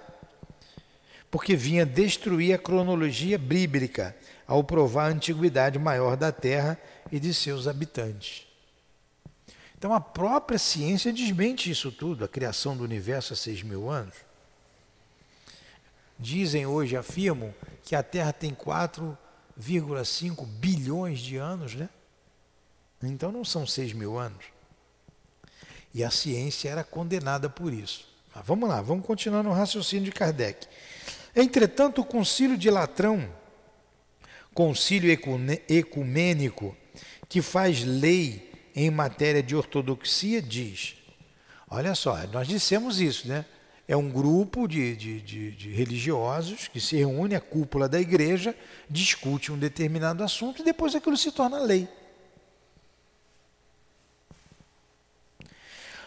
porque 1.31 1.55
vinha 1.55 1.85
destruir 1.85 2.55
a 2.55 2.59
cronologia 2.59 3.39
bíblica 3.39 4.17
ao 4.47 4.65
provar 4.65 5.05
a 5.05 5.15
antiguidade 5.15 5.79
maior 5.79 6.17
da 6.17 6.33
Terra 6.33 6.79
e 7.13 7.21
de 7.21 7.35
seus 7.35 7.69
habitantes. 7.69 8.47
Então 9.79 9.95
a 9.95 10.01
própria 10.01 10.59
ciência 10.59 11.13
desmente 11.13 11.71
isso 11.71 11.93
tudo, 11.93 12.25
a 12.25 12.29
criação 12.29 12.77
do 12.77 12.85
universo 12.85 13.33
há 13.35 13.37
seis 13.37 13.63
mil 13.63 13.91
anos 13.91 14.30
dizem 16.21 16.67
hoje, 16.67 16.97
afirmam, 16.97 17.55
que 17.83 17.97
a 17.97 18.03
Terra 18.03 18.33
tem 18.33 18.55
4,5 18.55 20.47
bilhões 20.47 21.21
de 21.21 21.37
anos, 21.37 21.75
né? 21.75 21.89
Então 23.03 23.33
não 23.33 23.45
são 23.45 23.67
6 23.67 23.95
mil 23.95 24.19
anos. 24.19 24.45
E 25.93 26.05
a 26.05 26.11
ciência 26.11 26.69
era 26.69 26.85
condenada 26.85 27.49
por 27.49 27.73
isso. 27.73 28.07
Mas 28.35 28.47
vamos 28.47 28.69
lá, 28.69 28.81
vamos 28.81 29.05
continuar 29.05 29.43
no 29.43 29.53
raciocínio 29.53 30.05
de 30.05 30.13
Kardec. 30.13 30.67
Entretanto, 31.35 32.03
o 32.03 32.05
Concílio 32.05 32.57
de 32.57 32.71
Latrão, 32.71 33.29
concílio 34.53 35.11
ecumênico, 35.69 36.77
que 37.29 37.41
faz 37.41 37.83
lei 37.83 38.51
em 38.75 38.91
matéria 38.91 39.43
de 39.43 39.57
ortodoxia, 39.57 40.43
diz: 40.43 40.97
olha 41.69 41.95
só, 41.95 42.17
nós 42.29 42.47
dissemos 42.47 43.01
isso, 43.01 43.29
né? 43.29 43.45
É 43.91 43.97
um 43.97 44.09
grupo 44.09 44.69
de, 44.69 44.95
de, 44.95 45.21
de, 45.21 45.51
de 45.51 45.69
religiosos 45.71 46.69
que 46.69 46.81
se 46.81 46.95
reúne 46.95 47.35
à 47.35 47.41
cúpula 47.41 47.89
da 47.89 48.01
igreja, 48.01 48.55
discute 48.89 49.51
um 49.51 49.59
determinado 49.59 50.23
assunto 50.23 50.63
e 50.63 50.65
depois 50.65 50.95
aquilo 50.95 51.17
se 51.17 51.33
torna 51.33 51.59
lei. 51.59 51.89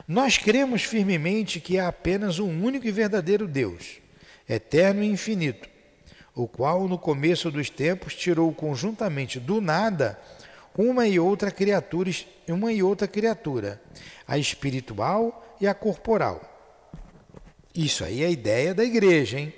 Nós 0.07 0.37
cremos 0.37 0.83
firmemente 0.83 1.59
que 1.59 1.77
há 1.77 1.89
apenas 1.89 2.39
um 2.39 2.63
único 2.63 2.87
e 2.87 2.91
verdadeiro 2.91 3.49
Deus, 3.49 3.99
eterno 4.47 5.03
e 5.03 5.07
infinito, 5.07 5.67
o 6.33 6.47
qual 6.47 6.87
no 6.87 6.97
começo 6.97 7.51
dos 7.51 7.69
tempos 7.69 8.15
tirou 8.15 8.53
conjuntamente 8.53 9.41
do 9.41 9.59
nada 9.59 10.17
uma 10.73 11.05
e 11.05 11.19
outra 11.19 11.51
criatura, 11.51 12.09
uma 12.47 12.71
e 12.71 12.81
outra 12.81 13.09
criatura, 13.09 13.81
a 14.25 14.37
espiritual 14.37 15.57
e 15.59 15.67
a 15.67 15.73
corporal 15.73 16.52
isso 17.75 18.03
aí 18.03 18.23
é 18.23 18.27
a 18.27 18.29
ideia 18.29 18.73
da 18.73 18.83
igreja, 18.83 19.39
hein? 19.39 19.53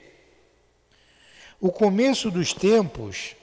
O 1.59 1.71
começo 1.71 2.29
dos 2.29 2.53
tempos 2.53 3.35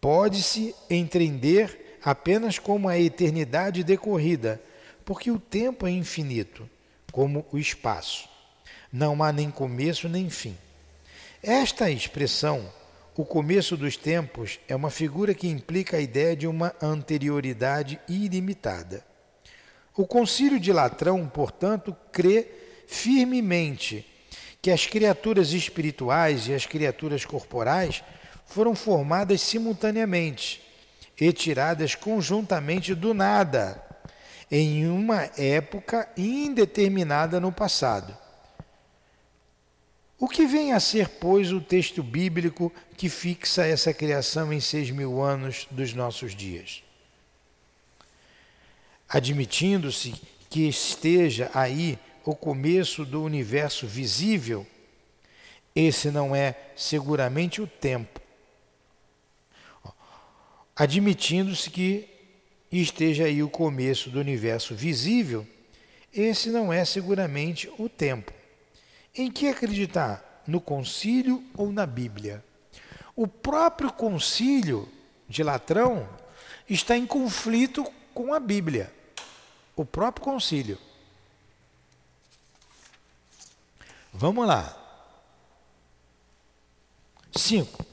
pode-se 0.00 0.74
entender 0.88 1.98
apenas 2.02 2.58
como 2.58 2.88
a 2.88 2.98
eternidade 2.98 3.82
decorrida, 3.82 4.60
porque 5.04 5.30
o 5.30 5.38
tempo 5.38 5.86
é 5.86 5.90
infinito, 5.90 6.68
como 7.10 7.44
o 7.52 7.58
espaço. 7.58 8.28
Não 8.92 9.22
há 9.22 9.32
nem 9.32 9.50
começo 9.50 10.08
nem 10.08 10.30
fim. 10.30 10.56
Esta 11.42 11.90
expressão, 11.90 12.72
o 13.16 13.24
começo 13.24 13.76
dos 13.76 13.96
tempos, 13.96 14.58
é 14.68 14.76
uma 14.76 14.90
figura 14.90 15.34
que 15.34 15.48
implica 15.48 15.96
a 15.96 16.00
ideia 16.00 16.36
de 16.36 16.46
uma 16.46 16.74
anterioridade 16.80 18.00
ilimitada. 18.08 19.04
O 19.96 20.06
Concílio 20.06 20.60
de 20.60 20.72
Latrão, 20.72 21.26
portanto, 21.28 21.96
crê 22.12 22.46
firmemente 22.86 24.06
que 24.62 24.70
as 24.70 24.86
criaturas 24.86 25.52
espirituais 25.52 26.48
e 26.48 26.54
as 26.54 26.66
criaturas 26.66 27.24
corporais 27.24 28.02
foram 28.46 28.74
formadas 28.74 29.40
simultaneamente 29.40 30.62
e 31.20 31.32
tiradas 31.32 31.94
conjuntamente 31.94 32.94
do 32.94 33.14
nada, 33.14 33.82
em 34.50 34.88
uma 34.88 35.30
época 35.36 36.08
indeterminada 36.16 37.40
no 37.40 37.50
passado. 37.50 38.16
O 40.18 40.28
que 40.28 40.46
vem 40.46 40.72
a 40.72 40.80
ser, 40.80 41.08
pois, 41.08 41.52
o 41.52 41.60
texto 41.60 42.02
bíblico 42.02 42.72
que 42.96 43.08
fixa 43.08 43.66
essa 43.66 43.92
criação 43.92 44.52
em 44.52 44.60
seis 44.60 44.90
mil 44.90 45.22
anos 45.22 45.66
dos 45.70 45.92
nossos 45.92 46.34
dias? 46.34 46.82
Admitindo-se 49.08 50.14
que 50.48 50.66
esteja 50.66 51.50
aí 51.52 51.98
o 52.26 52.34
começo 52.34 53.04
do 53.04 53.22
universo 53.22 53.86
visível, 53.86 54.66
esse 55.74 56.10
não 56.10 56.34
é 56.34 56.56
seguramente 56.74 57.62
o 57.62 57.66
tempo. 57.66 58.20
Admitindo-se 60.74 61.70
que 61.70 62.08
esteja 62.70 63.24
aí 63.24 63.42
o 63.42 63.48
começo 63.48 64.10
do 64.10 64.18
universo 64.18 64.74
visível, 64.74 65.46
esse 66.12 66.50
não 66.50 66.72
é 66.72 66.84
seguramente 66.84 67.70
o 67.78 67.88
tempo. 67.88 68.32
Em 69.14 69.30
que 69.30 69.48
acreditar? 69.48 70.42
No 70.46 70.60
concílio 70.60 71.42
ou 71.56 71.72
na 71.72 71.86
Bíblia? 71.86 72.44
O 73.14 73.26
próprio 73.26 73.92
concílio 73.92 74.88
de 75.28 75.42
Latrão 75.42 76.08
está 76.68 76.96
em 76.96 77.06
conflito 77.06 77.84
com 78.12 78.34
a 78.34 78.40
Bíblia. 78.40 78.92
O 79.74 79.84
próprio 79.84 80.24
concílio. 80.24 80.78
Vamos 84.18 84.46
lá. 84.46 84.74
5. 87.36 87.84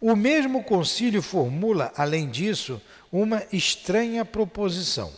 O 0.00 0.16
mesmo 0.16 0.64
concílio 0.64 1.20
formula, 1.20 1.92
além 1.94 2.30
disso, 2.30 2.80
uma 3.12 3.42
estranha 3.52 4.24
proposição. 4.24 5.12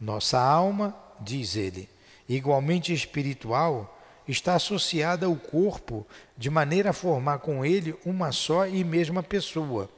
Nossa 0.00 0.40
alma, 0.40 0.96
diz 1.20 1.56
ele, 1.56 1.90
igualmente 2.26 2.94
espiritual, 2.94 4.00
está 4.26 4.54
associada 4.54 5.26
ao 5.26 5.36
corpo 5.36 6.06
de 6.38 6.48
maneira 6.48 6.88
a 6.88 6.94
formar 6.94 7.40
com 7.40 7.62
ele 7.62 7.94
uma 8.02 8.32
só 8.32 8.66
e 8.66 8.82
mesma 8.82 9.22
pessoa, 9.22 9.90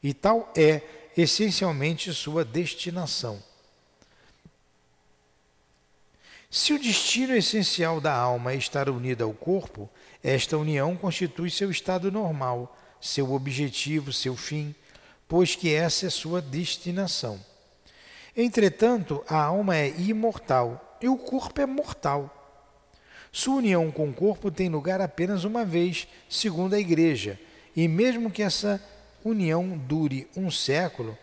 e 0.00 0.14
tal 0.14 0.52
é 0.56 0.80
essencialmente 1.16 2.14
sua 2.14 2.44
destinação. 2.44 3.42
Se 6.50 6.72
o 6.72 6.78
destino 6.78 7.34
essencial 7.36 8.00
da 8.00 8.14
alma 8.14 8.52
é 8.52 8.56
estar 8.56 8.88
unida 8.88 9.22
ao 9.22 9.34
corpo, 9.34 9.88
esta 10.24 10.56
união 10.56 10.96
constitui 10.96 11.50
seu 11.50 11.70
estado 11.70 12.10
normal, 12.10 12.74
seu 12.98 13.34
objetivo, 13.34 14.14
seu 14.14 14.34
fim, 14.34 14.74
pois 15.28 15.54
que 15.54 15.74
essa 15.74 16.06
é 16.06 16.10
sua 16.10 16.40
destinação. 16.40 17.38
Entretanto, 18.34 19.22
a 19.28 19.36
alma 19.36 19.76
é 19.76 19.88
imortal 19.98 20.96
e 21.02 21.08
o 21.08 21.18
corpo 21.18 21.60
é 21.60 21.66
mortal. 21.66 22.34
Sua 23.30 23.56
união 23.56 23.90
com 23.90 24.08
o 24.08 24.14
corpo 24.14 24.50
tem 24.50 24.70
lugar 24.70 25.02
apenas 25.02 25.44
uma 25.44 25.66
vez, 25.66 26.08
segundo 26.30 26.72
a 26.72 26.80
Igreja, 26.80 27.38
e 27.76 27.86
mesmo 27.86 28.30
que 28.30 28.42
essa 28.42 28.82
união 29.22 29.76
dure 29.76 30.26
um 30.34 30.50
século, 30.50 31.18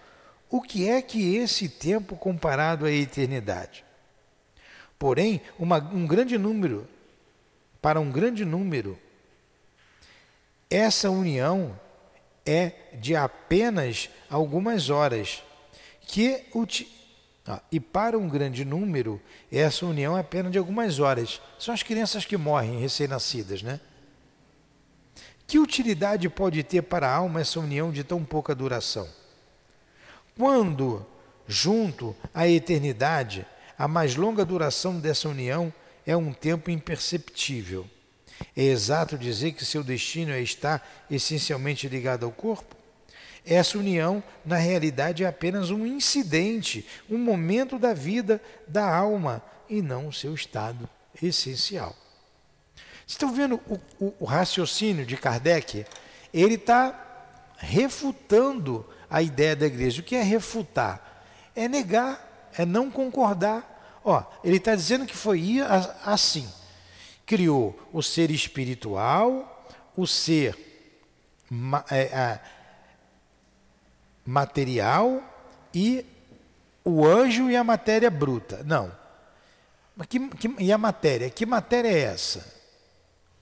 o 0.52 0.62
que 0.62 0.88
é 0.88 1.02
que 1.02 1.36
esse 1.36 1.68
tempo 1.68 2.16
comparado 2.16 2.86
à 2.86 2.92
eternidade? 2.92 3.85
Porém, 4.98 5.42
uma, 5.60 5.78
um 5.78 6.08
grande 6.08 6.38
número, 6.38 6.88
para 7.82 8.00
um 8.00 8.12
grande 8.12 8.46
número, 8.46 8.98
essa 10.70 11.10
união 11.10 11.80
é 12.46 12.72
de 12.94 13.16
apenas 13.16 14.10
algumas 14.30 14.90
horas, 14.90 15.44
que 16.02 16.46
e 17.72 17.80
para 17.80 18.18
um 18.18 18.28
grande 18.28 18.66
número, 18.66 19.22
essa 19.52 19.86
união 19.86 20.18
é 20.18 20.22
apenas 20.22 20.52
de 20.52 20.58
algumas 20.58 21.00
horas. 21.00 21.40
São 21.60 21.74
as 21.74 21.84
crianças 21.84 22.26
que 22.26 22.38
morrem 22.38 22.80
recém-nascidas, 22.80 23.62
né? 23.62 23.80
Que 25.46 25.60
utilidade 25.60 26.28
pode 26.28 26.64
ter 26.64 26.82
para 26.82 27.08
a 27.08 27.16
alma 27.16 27.42
essa 27.42 27.60
união 27.60 27.92
de 27.92 28.04
tão 28.04 28.26
pouca 28.26 28.56
duração? 28.56 29.08
Quando, 30.36 31.06
junto 31.48 32.16
à 32.34 32.48
eternidade, 32.48 33.46
a 33.78 33.88
mais 33.88 34.16
longa 34.16 34.46
duração 34.46 35.00
dessa 35.00 35.28
união 35.28 35.74
é 36.06 36.16
um 36.16 36.32
tempo 36.34 36.70
imperceptível. 36.70 37.88
É 38.56 38.64
exato 38.64 39.18
dizer 39.18 39.54
que 39.54 39.66
seu 39.66 39.84
destino 39.84 40.32
é 40.32 40.42
estar 40.42 41.06
essencialmente 41.10 41.88
ligado 41.88 42.26
ao 42.26 42.32
corpo? 42.32 42.76
Essa 43.46 43.78
união, 43.78 44.24
na 44.44 44.58
realidade, 44.58 45.24
é 45.24 45.28
apenas 45.28 45.70
um 45.70 45.86
incidente, 45.86 46.86
um 47.10 47.18
momento 47.18 47.78
da 47.78 47.94
vida 47.94 48.42
da 48.68 48.94
alma 48.94 49.42
e 49.70 49.82
não 49.82 50.08
o 50.08 50.14
seu 50.14 50.34
estado 50.34 50.90
essencial. 51.22 51.96
Estão 53.06 53.34
vendo 53.34 53.62
o, 53.68 53.80
o, 54.00 54.14
o 54.22 54.26
raciocínio 54.26 55.06
de 55.06 55.16
Kardec? 55.16 55.86
Ele 56.34 56.56
está 56.56 57.54
refutando 57.58 58.86
a 59.10 59.22
ideia 59.22 59.56
da 59.56 59.68
igreja. 59.68 60.02
O 60.02 60.04
que 60.04 60.16
é 60.16 60.24
refutar? 60.24 61.24
É 61.56 61.68
negar 61.68 62.35
é 62.58 62.66
não 62.66 62.90
concordar. 62.90 64.00
Ó, 64.04 64.24
ele 64.44 64.58
está 64.58 64.76
dizendo 64.76 65.06
que 65.06 65.16
foi 65.16 65.60
assim. 66.04 66.48
Criou 67.26 67.78
o 67.92 68.04
ser 68.04 68.30
espiritual, 68.30 69.68
o 69.96 70.06
ser 70.06 70.56
é, 71.92 72.40
material 74.26 75.24
e 75.74 76.06
o 76.84 77.06
anjo 77.06 77.50
e 77.50 77.56
a 77.56 77.64
matéria 77.64 78.12
bruta. 78.12 78.64
Não. 78.64 78.92
Que, 80.08 80.20
que, 80.30 80.56
e 80.60 80.72
a 80.72 80.78
matéria? 80.78 81.30
Que 81.30 81.46
matéria 81.46 81.90
é 81.90 82.00
essa? 82.00 82.54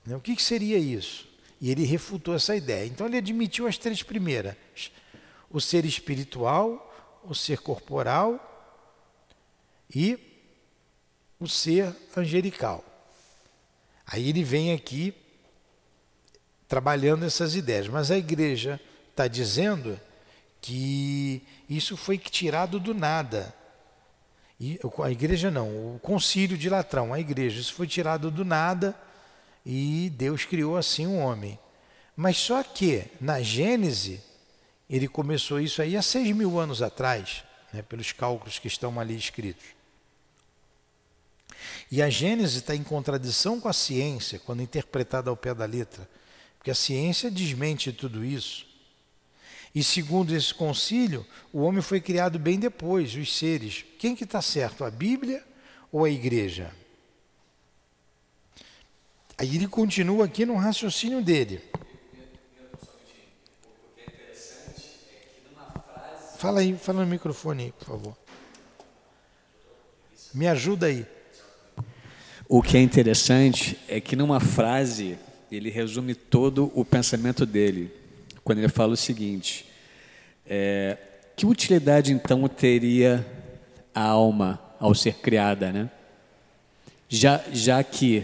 O 0.08 0.20
que, 0.20 0.36
que 0.36 0.44
seria 0.44 0.78
isso? 0.78 1.28
E 1.60 1.72
ele 1.72 1.86
refutou 1.86 2.36
essa 2.36 2.56
ideia. 2.56 2.86
Então 2.86 3.08
ele 3.08 3.18
admitiu 3.18 3.68
as 3.68 3.78
três 3.78 4.04
primeiras: 4.04 4.56
o 5.50 5.60
ser 5.60 5.86
espiritual, 5.86 6.94
o 7.24 7.34
ser 7.34 7.60
corporal 7.60 8.53
e 9.96 10.18
o 11.40 11.48
ser 11.48 11.96
angelical. 12.16 12.84
Aí 14.06 14.30
ele 14.30 14.44
vem 14.44 14.74
aqui 14.74 15.14
trabalhando 16.68 17.26
essas 17.26 17.56
ideias, 17.56 17.88
mas 17.88 18.12
a 18.12 18.18
igreja 18.18 18.80
está 19.10 19.28
dizendo 19.28 20.00
que 20.62 21.44
isso 21.70 21.96
foi 21.96 22.18
tirado 22.18 22.80
do 22.80 22.94
nada. 22.94 23.54
E, 24.60 24.80
a 25.04 25.12
igreja 25.12 25.52
não, 25.52 25.96
o 25.96 26.00
concílio 26.00 26.58
de 26.58 26.70
Latrão, 26.70 27.14
a 27.14 27.20
igreja. 27.20 27.60
Isso 27.60 27.74
foi 27.74 27.88
tirado 27.88 28.32
do 28.32 28.46
nada 28.46 28.96
e 29.66 30.12
Deus 30.16 30.46
criou 30.46 30.78
assim 30.78 31.06
o 31.06 31.12
um 31.12 31.20
homem. 31.20 31.60
Mas 32.16 32.38
só 32.38 32.64
que 32.64 33.06
na 33.20 33.42
Gênese, 33.42 34.22
ele 34.90 35.08
começou 35.08 35.60
isso 35.60 35.82
aí 35.82 35.98
há 35.98 36.02
seis 36.02 36.34
mil 36.36 36.60
anos 36.60 36.82
atrás, 36.82 37.44
né, 37.72 37.82
pelos 37.82 38.12
cálculos 38.12 38.60
que 38.60 38.68
estão 38.68 39.00
ali 39.00 39.18
escritos. 39.18 39.66
E 41.92 42.02
a 42.02 42.10
Gênese 42.10 42.60
está 42.60 42.76
em 42.76 42.84
contradição 42.84 43.60
com 43.60 43.68
a 43.68 43.74
ciência, 43.74 44.40
quando 44.40 44.62
interpretada 44.62 45.30
ao 45.30 45.38
pé 45.38 45.54
da 45.54 45.66
letra, 45.66 46.10
porque 46.58 46.72
a 46.72 46.76
ciência 46.76 47.30
desmente 47.30 47.92
tudo 47.92 48.24
isso. 48.24 48.66
E 49.76 49.84
segundo 49.84 50.36
esse 50.36 50.54
concílio, 50.54 51.26
o 51.52 51.62
homem 51.62 51.82
foi 51.82 52.00
criado 52.00 52.38
bem 52.38 52.60
depois, 52.60 53.16
os 53.16 53.36
seres. 53.36 53.84
Quem 53.98 54.16
que 54.16 54.24
está 54.24 54.42
certo, 54.42 54.84
a 54.84 54.92
Bíblia 54.92 55.44
ou 55.92 56.06
a 56.06 56.10
igreja? 56.10 56.72
Aí 59.38 59.56
ele 59.56 59.68
continua 59.68 60.26
aqui 60.26 60.46
no 60.46 60.56
raciocínio 60.56 61.24
dele. 61.24 61.62
Fala 66.38 66.60
aí, 66.60 66.78
fala 66.78 67.04
no 67.04 67.08
microfone 67.08 67.64
aí, 67.64 67.72
por 67.72 67.86
favor. 67.86 68.18
Me 70.34 70.48
ajuda 70.48 70.88
aí. 70.88 71.08
O 72.56 72.62
que 72.62 72.78
é 72.78 72.82
interessante 72.84 73.80
é 73.88 74.00
que 74.00 74.16
numa 74.16 74.40
frase 74.40 75.18
ele 75.52 75.72
resume 75.72 76.14
todo 76.14 76.72
o 76.76 76.86
pensamento 76.86 77.48
dele, 77.48 77.92
quando 78.44 78.60
ele 78.60 78.70
fala 78.70 78.94
o 78.94 78.96
seguinte: 78.96 79.66
é, 80.46 80.96
que 81.36 81.48
utilidade 81.48 82.14
então 82.14 82.48
teria 82.48 83.26
a 83.92 84.04
alma 84.04 84.62
ao 84.80 84.94
ser 84.94 85.16
criada, 85.16 85.72
né? 85.72 85.90
Já, 87.10 87.44
já 87.52 87.84
que 87.84 88.24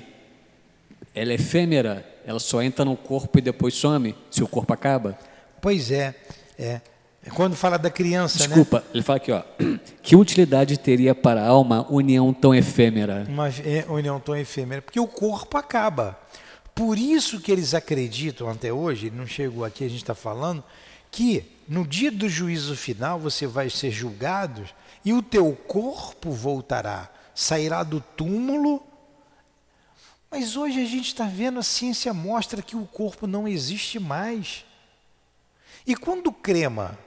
ela 1.15 1.31
é 1.31 1.33
efêmera, 1.33 2.05
ela 2.23 2.39
só 2.39 2.61
entra 2.61 2.85
no 2.85 2.95
corpo 2.95 3.39
e 3.39 3.41
depois 3.41 3.73
some, 3.73 4.13
se 4.29 4.43
o 4.43 4.47
corpo 4.47 4.71
acaba? 4.71 5.17
Pois 5.59 5.89
é, 5.89 6.13
é. 6.55 6.81
É 7.23 7.29
quando 7.29 7.55
fala 7.55 7.77
da 7.77 7.89
criança, 7.89 8.39
né? 8.39 8.47
Desculpa, 8.47 8.79
né? 8.79 8.85
ele 8.93 9.03
fala 9.03 9.17
aqui, 9.17 9.31
ó. 9.31 9.43
Que 10.01 10.15
utilidade 10.15 10.77
teria 10.79 11.13
para 11.13 11.43
a 11.43 11.47
alma 11.47 11.85
união 11.89 12.33
tão 12.33 12.55
efêmera? 12.55 13.25
Uma 13.27 13.49
é, 13.49 13.85
união 13.87 14.19
tão 14.19 14.35
efêmera, 14.35 14.81
porque 14.81 14.99
o 14.99 15.07
corpo 15.07 15.57
acaba. 15.57 16.19
Por 16.73 16.97
isso 16.97 17.39
que 17.39 17.51
eles 17.51 17.73
acreditam 17.73 18.49
até 18.49 18.71
hoje, 18.71 19.07
ele 19.07 19.17
não 19.17 19.27
chegou 19.27 19.65
aqui, 19.65 19.83
a 19.83 19.89
gente 19.89 20.01
está 20.01 20.15
falando, 20.15 20.63
que 21.11 21.45
no 21.67 21.85
dia 21.85 22.11
do 22.11 22.27
juízo 22.29 22.75
final 22.75 23.19
você 23.19 23.45
vai 23.45 23.69
ser 23.69 23.91
julgado 23.91 24.63
e 25.03 25.13
o 25.13 25.21
teu 25.21 25.51
corpo 25.67 26.31
voltará, 26.31 27.09
sairá 27.35 27.83
do 27.83 28.01
túmulo. 28.01 28.81
Mas 30.31 30.55
hoje 30.55 30.81
a 30.81 30.85
gente 30.85 31.07
está 31.07 31.25
vendo, 31.25 31.59
a 31.59 31.63
ciência 31.63 32.13
mostra 32.13 32.61
que 32.61 32.75
o 32.75 32.85
corpo 32.85 33.27
não 33.27 33.47
existe 33.47 33.99
mais. 33.99 34.65
E 35.85 35.95
quando 35.95 36.31
crema 36.31 36.97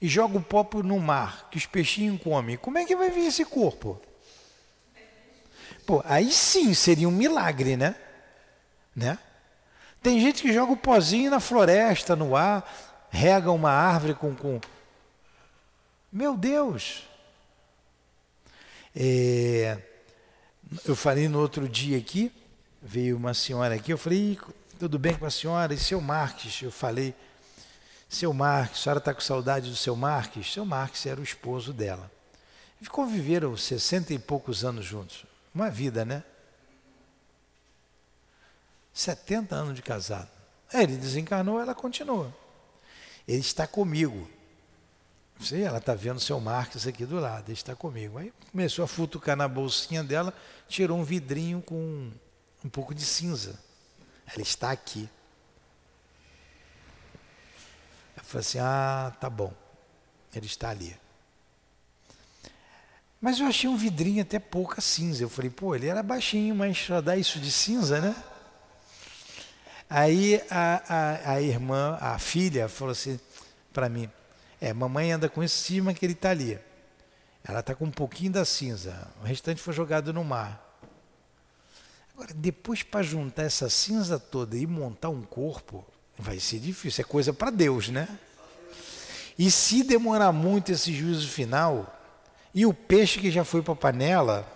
e 0.00 0.08
joga 0.08 0.38
o 0.38 0.42
pó 0.42 0.68
no 0.82 0.98
mar, 0.98 1.48
que 1.50 1.56
os 1.56 1.66
peixinhos 1.66 2.20
comem, 2.22 2.56
como 2.56 2.78
é 2.78 2.84
que 2.84 2.96
vai 2.96 3.10
vir 3.10 3.26
esse 3.26 3.44
corpo? 3.44 4.00
Pô, 5.86 6.02
aí 6.04 6.32
sim 6.32 6.72
seria 6.74 7.08
um 7.08 7.12
milagre, 7.12 7.76
né? 7.76 7.94
né? 8.94 9.18
Tem 10.02 10.20
gente 10.20 10.42
que 10.42 10.52
joga 10.52 10.72
o 10.72 10.76
pozinho 10.76 11.30
na 11.30 11.40
floresta, 11.40 12.14
no 12.16 12.36
ar, 12.36 12.64
rega 13.10 13.50
uma 13.50 13.70
árvore 13.70 14.14
com. 14.14 14.34
com... 14.34 14.60
Meu 16.12 16.36
Deus! 16.36 17.08
É... 18.94 19.78
Eu 20.84 20.96
falei 20.96 21.28
no 21.28 21.40
outro 21.40 21.68
dia 21.68 21.98
aqui, 21.98 22.32
veio 22.82 23.16
uma 23.16 23.34
senhora 23.34 23.74
aqui, 23.74 23.92
eu 23.92 23.98
falei, 23.98 24.38
tudo 24.78 24.98
bem 24.98 25.14
com 25.14 25.26
a 25.26 25.30
senhora? 25.30 25.72
E 25.72 25.78
seu 25.78 26.00
Marques? 26.00 26.62
Eu 26.62 26.70
falei, 26.70 27.14
seu 28.14 28.32
Marques, 28.32 28.80
a 28.80 28.82
senhora 28.82 28.98
está 28.98 29.12
com 29.12 29.20
saudade 29.20 29.68
do 29.68 29.76
seu 29.76 29.96
Marques? 29.96 30.52
Seu 30.52 30.64
Marques 30.64 31.04
era 31.06 31.20
o 31.20 31.24
esposo 31.24 31.72
dela. 31.72 32.10
E 32.80 32.86
conviveram 32.86 33.56
sessenta 33.56 34.12
e 34.12 34.18
poucos 34.18 34.64
anos 34.64 34.84
juntos. 34.84 35.24
Uma 35.54 35.70
vida, 35.70 36.04
né? 36.04 36.22
70 38.92 39.54
anos 39.54 39.74
de 39.74 39.82
casado. 39.82 40.28
É, 40.72 40.82
ele 40.82 40.96
desencarnou, 40.96 41.60
ela 41.60 41.74
continua. 41.74 42.34
Ele 43.26 43.40
está 43.40 43.66
comigo. 43.66 44.28
Sei, 45.40 45.62
ela 45.62 45.78
está 45.78 45.94
vendo 45.94 46.20
seu 46.20 46.38
Marques 46.40 46.86
aqui 46.86 47.04
do 47.04 47.18
lado, 47.18 47.46
ele 47.46 47.52
está 47.52 47.74
comigo. 47.74 48.18
Aí 48.18 48.32
começou 48.52 48.84
a 48.84 48.88
futucar 48.88 49.36
na 49.36 49.48
bolsinha 49.48 50.02
dela, 50.02 50.32
tirou 50.68 50.96
um 50.96 51.04
vidrinho 51.04 51.60
com 51.60 52.10
um 52.64 52.68
pouco 52.68 52.94
de 52.94 53.04
cinza. 53.04 53.58
Ela 54.26 54.42
está 54.42 54.70
aqui. 54.70 55.08
Eu 58.16 58.23
falei 58.34 58.40
assim: 58.40 58.58
ah, 58.58 59.12
tá 59.20 59.30
bom. 59.30 59.52
Ele 60.34 60.46
está 60.46 60.70
ali. 60.70 60.96
Mas 63.20 63.38
eu 63.38 63.46
achei 63.46 63.70
um 63.70 63.76
vidrinho 63.76 64.22
até 64.22 64.38
pouca 64.38 64.80
cinza. 64.80 65.22
Eu 65.22 65.30
falei, 65.30 65.50
pô, 65.50 65.74
ele 65.74 65.86
era 65.86 66.02
baixinho, 66.02 66.54
mas 66.54 66.76
só 66.76 67.00
dá 67.00 67.16
isso 67.16 67.38
de 67.38 67.50
cinza, 67.50 68.00
né? 68.00 68.14
Aí 69.88 70.42
a, 70.50 70.82
a, 70.88 71.32
a 71.32 71.40
irmã, 71.40 71.96
a 72.00 72.18
filha, 72.18 72.68
falou 72.68 72.92
assim 72.92 73.18
para 73.72 73.88
mim: 73.88 74.10
É, 74.60 74.72
mamãe 74.72 75.12
anda 75.12 75.28
com 75.28 75.42
esse 75.42 75.56
cima 75.56 75.94
que 75.94 76.04
ele 76.04 76.14
está 76.14 76.30
ali. 76.30 76.58
Ela 77.46 77.60
está 77.60 77.74
com 77.74 77.84
um 77.84 77.90
pouquinho 77.90 78.32
da 78.32 78.44
cinza. 78.44 79.08
O 79.20 79.24
restante 79.24 79.60
foi 79.60 79.74
jogado 79.74 80.12
no 80.12 80.24
mar. 80.24 80.60
Agora, 82.14 82.32
depois 82.34 82.82
para 82.82 83.02
juntar 83.02 83.42
essa 83.42 83.68
cinza 83.68 84.18
toda 84.18 84.56
e 84.56 84.66
montar 84.66 85.10
um 85.10 85.22
corpo, 85.22 85.84
vai 86.18 86.38
ser 86.38 86.58
difícil. 86.58 87.02
É 87.02 87.08
coisa 87.08 87.32
para 87.32 87.50
Deus, 87.50 87.88
né? 87.88 88.08
E 89.38 89.50
se 89.50 89.82
demorar 89.82 90.32
muito 90.32 90.70
esse 90.70 90.92
juízo 90.92 91.28
final, 91.28 91.92
e 92.54 92.64
o 92.64 92.72
peixe 92.72 93.18
que 93.18 93.30
já 93.30 93.44
foi 93.44 93.62
para 93.62 93.72
a 93.72 93.76
panela, 93.76 94.46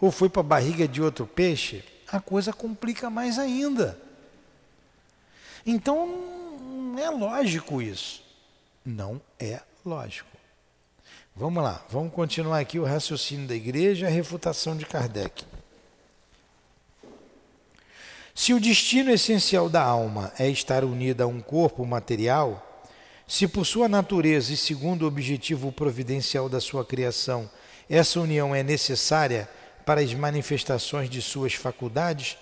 ou 0.00 0.10
foi 0.10 0.28
para 0.28 0.40
a 0.40 0.44
barriga 0.44 0.86
de 0.86 1.02
outro 1.02 1.26
peixe, 1.26 1.84
a 2.06 2.20
coisa 2.20 2.52
complica 2.52 3.10
mais 3.10 3.38
ainda. 3.38 3.98
Então, 5.66 6.06
não 6.60 6.98
é 6.98 7.10
lógico 7.10 7.82
isso. 7.82 8.22
Não 8.84 9.20
é 9.38 9.60
lógico. 9.84 10.28
Vamos 11.34 11.64
lá, 11.64 11.84
vamos 11.90 12.12
continuar 12.12 12.60
aqui 12.60 12.78
o 12.78 12.84
raciocínio 12.84 13.48
da 13.48 13.56
igreja, 13.56 14.06
a 14.06 14.10
refutação 14.10 14.76
de 14.76 14.86
Kardec. 14.86 15.44
Se 18.34 18.52
o 18.52 18.58
destino 18.58 19.12
essencial 19.12 19.68
da 19.68 19.80
alma 19.80 20.32
é 20.36 20.48
estar 20.48 20.82
unida 20.82 21.22
a 21.22 21.26
um 21.26 21.40
corpo 21.40 21.86
material, 21.86 22.84
se 23.28 23.46
por 23.46 23.64
sua 23.64 23.88
natureza 23.88 24.52
e 24.52 24.56
segundo 24.56 25.02
o 25.02 25.06
objetivo 25.06 25.70
providencial 25.70 26.48
da 26.48 26.60
sua 26.60 26.84
criação, 26.84 27.48
essa 27.88 28.18
união 28.18 28.52
é 28.52 28.64
necessária 28.64 29.48
para 29.86 30.00
as 30.00 30.12
manifestações 30.12 31.08
de 31.08 31.22
suas 31.22 31.54
faculdades, 31.54 32.36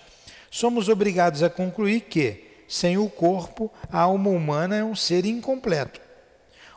somos 0.49 0.89
obrigados 0.89 1.43
a 1.43 1.49
concluir 1.49 2.01
que, 2.01 2.43
sem 2.67 2.97
o 2.97 3.07
corpo, 3.07 3.71
a 3.91 3.99
alma 3.99 4.31
humana 4.31 4.75
é 4.75 4.83
um 4.83 4.95
ser 4.95 5.25
incompleto. 5.25 6.01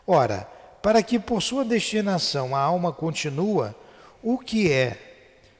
Ora, 0.06 0.46
para 0.82 1.02
que 1.02 1.18
por 1.18 1.40
sua 1.40 1.64
destinação 1.64 2.54
a 2.54 2.60
alma 2.60 2.92
continua, 2.92 3.74
o 4.22 4.38
que 4.38 4.70
é? 4.70 4.98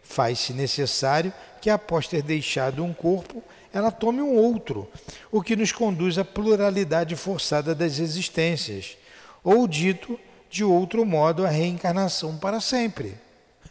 Faz-se 0.03 0.53
necessário 0.53 1.33
que, 1.61 1.71
após 1.71 2.09
ter 2.09 2.23
deixado 2.23 2.85
um 2.85 2.93
corpo, 2.93 3.43
ela 3.73 3.91
tome 3.91 4.23
um 4.23 4.35
outro, 4.35 4.89
o 5.31 5.43
que 5.43 5.55
nos 5.55 5.73
conduz 5.73 6.19
à 6.19 6.25
pluralidade 6.25 7.15
forçada 7.17 7.75
das 7.75 7.99
existências, 7.99 8.97
ou 9.45 9.69
dito 9.69 10.19
de 10.49 10.65
outro 10.65 11.05
modo, 11.05 11.45
a 11.45 11.49
reencarnação 11.49 12.39
para 12.39 12.61
sempre. 12.61 13.19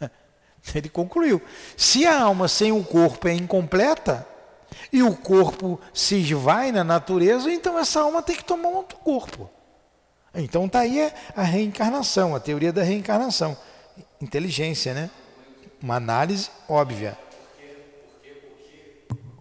Ele 0.74 0.88
concluiu: 0.88 1.42
se 1.76 2.06
a 2.06 2.22
alma 2.22 2.46
sem 2.48 2.72
o 2.72 2.84
corpo 2.84 3.26
é 3.26 3.32
incompleta, 3.32 4.26
e 4.92 5.02
o 5.02 5.16
corpo 5.16 5.80
se 5.92 6.16
esvai 6.16 6.70
na 6.72 6.84
natureza, 6.84 7.50
então 7.50 7.78
essa 7.78 8.00
alma 8.00 8.22
tem 8.22 8.36
que 8.36 8.44
tomar 8.44 8.68
um 8.68 8.76
outro 8.76 8.98
corpo. 8.98 9.50
Então 10.34 10.66
está 10.66 10.80
aí 10.80 11.12
a 11.34 11.42
reencarnação, 11.42 12.34
a 12.34 12.40
teoria 12.40 12.72
da 12.72 12.82
reencarnação. 12.82 13.56
Inteligência, 14.20 14.92
né? 14.92 15.10
Uma 15.82 15.96
análise 15.96 16.50
óbvia. 16.68 17.18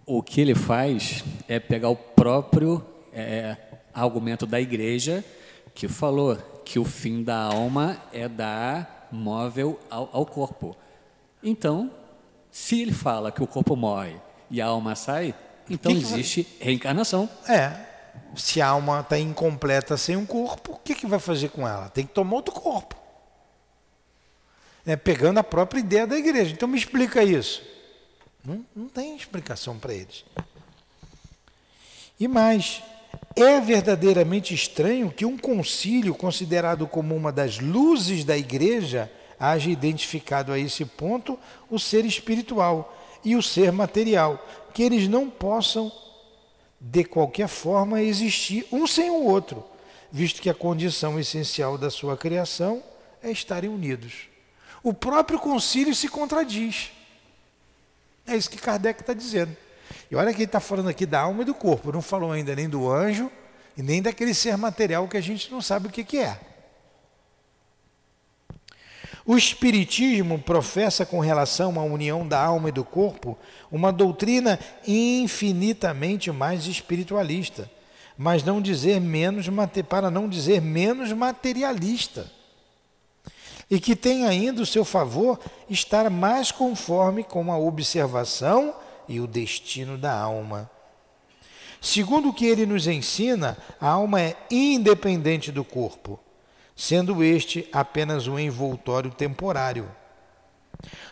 O 0.06 0.22
que 0.22 0.40
ele 0.40 0.54
faz 0.54 1.24
é 1.48 1.60
pegar 1.60 1.90
o 1.90 1.96
próprio 1.96 2.86
é, 3.12 3.58
argumento 3.94 4.46
da 4.46 4.62
igreja 4.62 5.24
que 5.74 5.88
falou 5.88 6.36
que 6.64 6.78
o 6.78 6.86
fim 6.86 7.24
da 7.24 7.38
alma 7.38 8.02
é 8.14 8.28
dar 8.28 9.08
móvel 9.12 9.80
ao, 9.90 10.10
ao 10.14 10.26
corpo. 10.26 10.76
Então, 11.44 11.92
se 12.52 12.82
ele 12.82 12.94
fala 12.94 13.32
que 13.32 13.42
o 13.42 13.48
corpo 13.48 13.76
morre 13.76 14.16
e 14.50 14.62
a 14.62 14.68
alma 14.68 14.96
sai, 14.96 15.34
então 15.70 15.92
que 15.92 16.00
que 16.00 16.06
existe 16.06 16.44
vai... 16.44 16.68
reencarnação. 16.68 17.30
É. 17.48 17.76
Se 18.36 18.62
a 18.62 18.68
alma 18.68 19.02
está 19.02 19.18
incompleta 19.18 19.98
sem 19.98 20.16
um 20.16 20.26
corpo, 20.26 20.74
o 20.74 20.78
que, 20.78 20.96
que 20.96 21.08
vai 21.08 21.20
fazer 21.20 21.50
com 21.50 21.68
ela? 21.68 21.90
Tem 21.90 22.06
que 22.06 22.14
tomar 22.14 22.36
outro 22.36 22.54
corpo. 22.54 22.96
né, 24.86 24.96
pegando 24.96 25.40
a 25.40 25.44
própria 25.44 25.80
ideia 25.80 26.06
da 26.06 26.18
igreja. 26.18 26.54
Então 26.54 26.68
me 26.68 26.78
explica 26.78 27.24
isso. 27.24 27.62
Não, 28.46 28.66
não 28.76 28.88
tem 28.88 29.16
explicação 29.16 29.80
para 29.80 29.94
eles. 29.94 30.24
E 32.20 32.28
mais, 32.28 32.82
é 33.36 33.60
verdadeiramente 33.60 34.54
estranho 34.54 35.12
que 35.12 35.26
um 35.26 35.38
concílio 35.38 36.14
considerado 36.14 36.88
como 36.88 37.16
uma 37.16 37.32
das 37.32 37.60
luzes 37.60 38.24
da 38.24 38.38
igreja 38.38 39.12
haja 39.40 39.70
identificado 39.70 40.52
a 40.52 40.60
esse 40.60 40.86
ponto 40.86 41.38
o 41.70 41.78
ser 41.78 42.06
espiritual 42.06 42.96
e 43.24 43.36
o 43.36 43.42
ser 43.42 43.72
material, 43.72 44.46
que 44.74 44.84
eles 44.84 45.08
não 45.08 45.30
possam 45.30 45.92
de 46.80 47.04
qualquer 47.04 47.48
forma 47.48 48.02
existir 48.02 48.66
um 48.72 48.86
sem 48.86 49.10
o 49.10 49.24
outro, 49.24 49.66
visto 50.12 50.42
que 50.42 50.50
a 50.50 50.54
condição 50.54 51.20
essencial 51.20 51.78
da 51.78 51.90
sua 51.90 52.16
criação 52.16 52.84
é 53.22 53.32
estarem 53.32 53.70
unidos. 53.70 54.30
O 54.84 54.94
próprio 54.94 55.40
concílio 55.40 55.96
se 55.96 56.08
contradiz. 56.08 56.92
É 58.28 58.36
isso 58.36 58.50
que 58.50 58.58
Kardec 58.58 59.02
está 59.02 59.14
dizendo. 59.14 59.56
E 60.10 60.16
olha 60.16 60.32
que 60.32 60.38
ele 60.38 60.46
está 60.46 60.60
falando 60.60 60.90
aqui 60.90 61.06
da 61.06 61.22
alma 61.22 61.44
e 61.44 61.46
do 61.46 61.54
corpo, 61.54 61.92
não 61.92 62.02
falou 62.02 62.32
ainda 62.32 62.56
nem 62.56 62.68
do 62.68 62.92
anjo 62.92 63.32
e 63.78 63.84
nem 63.84 64.02
daquele 64.02 64.34
ser 64.34 64.58
material 64.58 65.08
que 65.08 65.18
a 65.18 65.22
gente 65.22 65.52
não 65.52 65.62
sabe 65.62 65.88
o 65.88 65.92
que, 65.92 66.04
que 66.04 66.18
é. 66.18 66.40
O 69.26 69.36
Espiritismo 69.36 70.38
professa 70.38 71.04
com 71.06 71.20
relação 71.20 71.80
à 71.80 71.84
união 71.84 72.28
da 72.28 72.40
alma 72.40 72.70
e 72.70 72.72
do 72.72 72.84
corpo 72.84 73.36
uma 73.72 73.92
doutrina 73.92 74.60
infinitamente 74.86 76.32
mais 76.32 76.68
espiritualista, 76.68 77.70
mas 78.16 78.44
não 78.44 78.62
dizer 78.62 79.02
menos 79.02 79.48
para 79.90 80.12
não 80.12 80.30
dizer 80.30 80.62
menos 80.62 81.12
materialista. 81.12 82.32
E 83.70 83.80
que 83.80 83.96
tem 83.96 84.26
ainda 84.26 84.62
o 84.62 84.66
seu 84.66 84.86
favor 84.86 85.40
estar 85.70 86.10
mais 86.10 86.52
conforme 86.52 87.24
com 87.24 87.52
a 87.52 87.58
observação 87.58 88.76
e 89.08 89.20
o 89.20 89.28
destino 89.28 89.98
da 89.98 90.14
alma. 90.14 90.70
Segundo 91.82 92.30
o 92.30 92.34
que 92.34 92.46
ele 92.46 92.66
nos 92.66 92.88
ensina, 92.88 93.58
a 93.80 93.90
alma 93.90 94.22
é 94.22 94.36
independente 94.50 95.52
do 95.52 95.64
corpo 95.64 96.20
sendo 96.76 97.24
este 97.24 97.68
apenas 97.72 98.28
um 98.28 98.38
envoltório 98.38 99.10
temporário. 99.10 99.90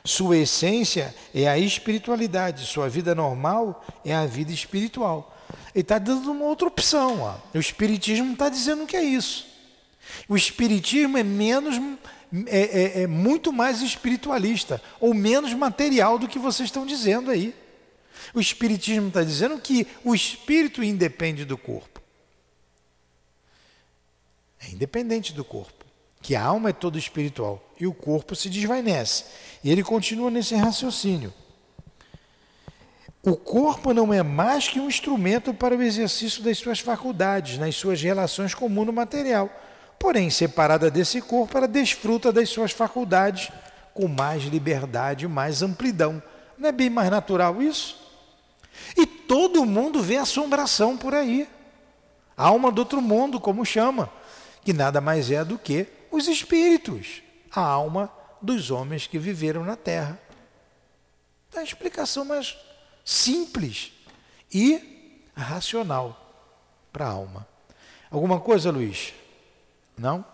Sua 0.04 0.38
essência 0.38 1.16
é 1.34 1.48
a 1.48 1.58
espiritualidade, 1.58 2.66
sua 2.66 2.90
vida 2.90 3.16
normal 3.16 3.84
é 4.04 4.14
a 4.14 4.26
vida 4.26 4.52
espiritual. 4.52 5.36
Ele 5.74 5.82
está 5.82 5.98
dando 5.98 6.32
uma 6.32 6.46
outra 6.46 6.68
opção. 6.68 7.22
Ó. 7.22 7.36
O 7.56 7.60
Espiritismo 7.60 8.34
está 8.34 8.50
dizendo 8.50 8.86
que 8.86 8.98
é 8.98 9.04
isso. 9.04 9.48
O 10.28 10.36
Espiritismo 10.36 11.18
é 11.18 11.24
menos, 11.24 11.80
é, 12.48 13.00
é, 13.00 13.02
é 13.04 13.08
muito 13.08 13.54
mais 13.54 13.82
espiritualista, 13.82 14.82
ou 15.00 15.14
menos 15.14 15.54
material 15.54 16.18
do 16.18 16.28
que 16.28 16.40
vocês 16.40 16.68
estão 16.68 16.86
dizendo 16.86 17.30
aí. 17.30 17.54
O 18.34 18.40
Espiritismo 18.40 19.10
está 19.10 19.24
dizendo 19.24 19.60
que 19.60 19.86
o 20.04 20.16
espírito 20.16 20.84
independe 20.84 21.46
do 21.46 21.58
corpo. 21.58 22.02
É 24.60 24.70
independente 24.70 25.34
do 25.34 25.44
corpo. 25.44 25.84
Que 26.22 26.36
a 26.36 26.44
alma 26.44 26.70
é 26.70 26.74
toda 26.74 26.98
espiritual 26.98 27.62
e 27.78 27.86
o 27.86 27.94
corpo 27.94 28.34
se 28.34 28.50
desvanece. 28.50 29.26
E 29.62 29.70
ele 29.70 29.84
continua 29.84 30.32
nesse 30.32 30.56
raciocínio. 30.56 31.34
O 33.22 33.36
corpo 33.36 33.94
não 33.94 34.14
é 34.14 34.24
mais 34.24 34.68
que 34.68 34.80
um 34.80 34.88
instrumento 34.88 35.54
para 35.54 35.76
o 35.76 35.82
exercício 35.82 36.42
das 36.42 36.58
suas 36.58 36.80
faculdades, 36.80 37.58
nas 37.58 37.76
suas 37.76 38.02
relações 38.02 38.54
com 38.54 38.66
o 38.66 38.70
mundo 38.70 38.92
material. 38.92 39.50
Porém, 40.04 40.30
separada 40.30 40.92
desse 40.92 41.22
corpo, 41.22 41.58
ela 41.58 41.66
desfruta 41.66 42.30
das 42.30 42.50
suas 42.50 42.74
faculdades 42.74 43.50
com 43.94 44.06
mais 44.06 44.44
liberdade, 44.44 45.30
mais 45.30 45.62
amplidão. 45.62 46.22
Não 46.58 46.68
é 46.68 46.74
bem 46.74 46.90
mais 46.90 47.10
natural 47.10 47.62
isso? 47.62 47.98
E 48.98 49.06
todo 49.06 49.66
mundo 49.66 50.02
vê 50.04 50.18
assombração 50.18 50.98
por 50.98 51.16
aí. 51.16 51.48
Alma 52.36 52.70
do 52.70 52.80
outro 52.80 53.02
mundo, 53.02 53.40
como 53.40 53.66
chama 53.66 54.10
que 54.66 54.74
nada 54.74 55.00
mais 55.00 55.32
é 55.32 55.42
do 55.46 55.58
que 55.58 55.88
os 56.12 56.28
espíritos, 56.28 57.24
a 57.50 57.62
alma 57.62 58.12
dos 58.42 58.72
homens 58.72 59.08
que 59.08 59.18
viveram 59.18 59.64
na 59.64 59.78
terra. 59.78 60.20
É 61.56 61.60
a 61.60 61.64
explicação 61.64 62.26
mais 62.26 62.58
simples 63.06 63.94
e 64.54 65.30
racional 65.34 66.46
para 66.92 67.06
a 67.06 67.12
alma. 67.12 67.48
Alguma 68.12 68.42
coisa, 68.42 68.70
Luiz? 68.70 69.14
Não? 69.98 70.26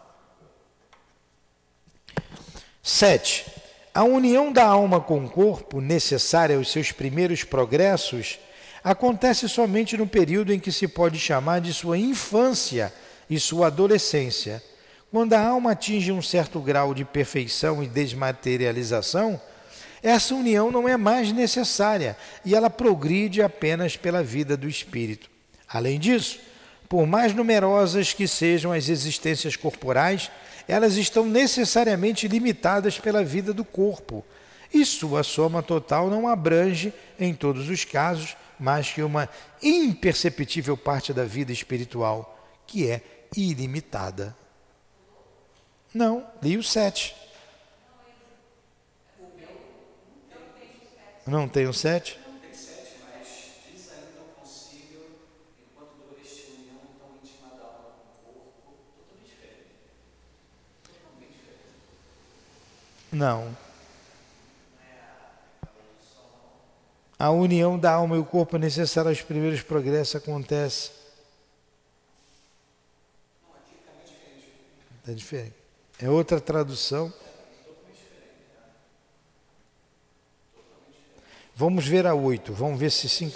Sete. 2.82 3.46
A 3.94 4.04
união 4.04 4.52
da 4.52 4.66
alma 4.66 5.02
com 5.02 5.26
o 5.26 5.30
corpo, 5.30 5.82
necessária 5.82 6.56
aos 6.56 6.72
seus 6.72 6.92
primeiros 6.92 7.44
progressos, 7.44 8.40
acontece 8.84 9.50
somente 9.50 9.98
no 9.98 10.08
período 10.08 10.54
em 10.54 10.60
que 10.60 10.72
se 10.72 10.88
pode 10.88 11.20
chamar 11.20 11.60
de 11.60 11.74
sua 11.74 11.98
infância 11.98 12.94
e 13.30 13.40
sua 13.40 13.68
adolescência. 13.68 14.64
Quando 15.12 15.34
a 15.34 15.42
alma 15.42 15.72
atinge 15.72 16.12
um 16.12 16.22
certo 16.22 16.60
grau 16.60 16.94
de 16.94 17.04
perfeição 17.04 17.84
e 17.84 17.88
desmaterialização, 17.88 19.42
essa 20.02 20.34
união 20.34 20.72
não 20.72 20.88
é 20.88 20.96
mais 20.96 21.32
necessária 21.32 22.16
e 22.46 22.56
ela 22.56 22.70
progride 22.70 23.42
apenas 23.42 23.98
pela 23.98 24.24
vida 24.24 24.56
do 24.56 24.68
espírito. 24.68 25.30
Além 25.68 26.00
disso, 26.00 26.40
por 26.90 27.06
mais 27.06 27.34
numerosas 27.34 28.12
que 28.12 28.28
sejam 28.28 28.74
as 28.74 28.90
existências 28.90 29.56
corporais, 29.56 30.30
elas 30.68 30.98
estão 30.98 31.26
necessariamente 31.26 32.28
limitadas 32.28 33.00
pela 33.00 33.24
vida 33.24 33.54
do 33.54 33.64
corpo, 33.64 34.26
e 34.74 34.84
sua 34.86 35.24
soma 35.24 35.64
total 35.64 36.10
não 36.10 36.28
abrange, 36.28 36.94
em 37.20 37.34
todos 37.34 37.70
os 37.70 37.86
casos, 37.86 38.36
mais 38.60 38.92
que 38.92 39.02
uma 39.02 39.30
imperceptível 39.62 40.76
parte 40.76 41.14
da 41.14 41.24
vida 41.24 41.52
espiritual, 41.52 42.38
que 42.68 42.90
é 42.90 43.02
ilimitada. 43.38 44.36
Não, 45.94 46.28
li 46.42 46.58
o 46.58 46.64
7. 46.64 47.16
Não 51.26 51.48
tem 51.48 51.68
o 51.68 51.74
7? 51.74 52.20
Não 52.26 52.40
tem 52.40 52.54
7, 52.54 52.96
mas 53.06 53.28
diz 53.72 53.92
ainda 53.92 54.22
o 54.22 54.40
concílio, 54.40 55.06
enquanto 55.60 55.94
dura 55.98 56.22
este 56.22 56.52
união 56.54 56.82
tão 56.98 57.10
íntima 57.24 57.50
da 57.56 57.66
alma 57.66 57.92
com 58.24 58.32
o 58.32 58.34
corpo, 58.34 58.74
totalmente 58.98 59.26
diferente. 59.26 59.70
Totalmente 60.84 61.32
diferente. 61.32 61.78
Não. 63.12 63.56
A 67.18 67.32
união 67.32 67.78
da 67.78 67.92
alma 67.92 68.16
e 68.16 68.20
o 68.20 68.26
corpo 68.26 68.56
é 68.56 68.60
necessária 68.60 69.10
aos 69.10 69.22
primeiros 69.22 69.62
progressos 69.62 70.16
acontece 70.16 71.00
É 75.10 75.14
diferente. 75.14 75.56
É 76.00 76.08
outra 76.08 76.40
tradução. 76.40 77.12
Vamos 81.56 81.88
ver 81.88 82.06
a 82.06 82.14
8. 82.14 82.54
Vamos 82.54 82.80
ver 82.80 82.92
se 82.92 83.10
se, 83.10 83.34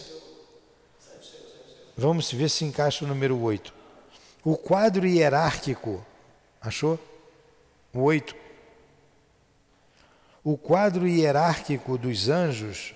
Vamos 1.98 2.32
ver 2.32 2.50
se 2.50 2.64
encaixa 2.64 3.04
o 3.04 3.08
número 3.08 3.42
8. 3.42 3.74
O 4.44 4.56
quadro 4.56 5.08
hierárquico. 5.08 6.06
Achou? 6.62 7.00
O 7.92 8.02
8. 8.02 8.36
O 10.44 10.58
quadro 10.58 11.08
hierárquico 11.08 11.98
dos 11.98 12.28
anjos. 12.28 12.94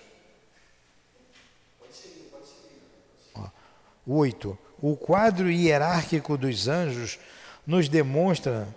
O 4.06 4.16
8. 4.16 4.58
O 4.82 4.96
quadro 4.96 5.50
hierárquico 5.50 6.38
dos 6.38 6.68
anjos 6.68 7.18
nos 7.66 7.88
demonstra 7.88 8.68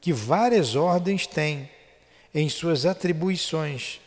que 0.00 0.12
várias 0.12 0.74
ordens 0.74 1.26
têm 1.26 1.70
em 2.34 2.48
suas 2.48 2.84
atribuições 2.84 4.00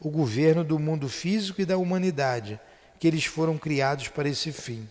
o 0.00 0.08
governo 0.08 0.64
do 0.64 0.78
mundo 0.78 1.08
físico 1.08 1.60
e 1.60 1.66
da 1.66 1.76
humanidade, 1.76 2.58
que 2.98 3.06
eles 3.06 3.24
foram 3.26 3.58
criados 3.58 4.08
para 4.08 4.28
esse 4.28 4.50
fim. 4.50 4.88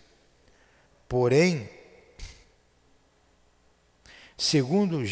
Porém, 1.08 1.68
segundo 4.38 5.02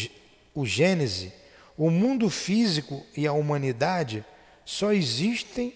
o 0.54 0.64
Gênese, 0.64 1.32
o 1.78 1.92
mundo 1.92 2.28
físico 2.28 3.06
e 3.16 3.24
a 3.24 3.32
humanidade 3.32 4.24
só 4.64 4.92
existem 4.92 5.72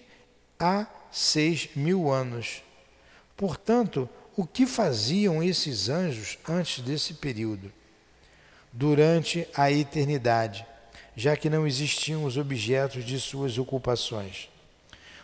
há 0.59 0.85
seis 1.13 1.69
mil 1.77 2.11
anos. 2.11 2.65
Portanto, 3.37 4.09
o 4.37 4.45
que 4.45 4.67
faziam 4.67 5.41
esses 5.41 5.89
anjos 5.89 6.39
antes 6.49 6.83
desse 6.83 7.15
período, 7.15 7.73
durante 8.73 9.47
a 9.55 9.71
eternidade, 9.71 10.67
já 11.15 11.37
que 11.37 11.49
não 11.49 11.67
existiam 11.67 12.25
os 12.25 12.37
objetos 12.37 13.05
de 13.05 13.21
suas 13.21 13.57
ocupações. 13.57 14.49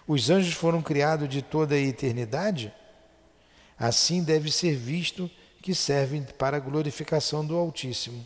Os 0.06 0.30
anjos 0.30 0.54
foram 0.54 0.80
criados 0.80 1.28
de 1.28 1.42
toda 1.42 1.74
a 1.74 1.78
eternidade? 1.78 2.72
Assim 3.76 4.22
deve 4.22 4.50
ser 4.52 4.76
visto 4.76 5.28
que 5.60 5.74
servem 5.74 6.22
para 6.22 6.56
a 6.56 6.60
glorificação 6.60 7.44
do 7.44 7.56
Altíssimo. 7.56 8.24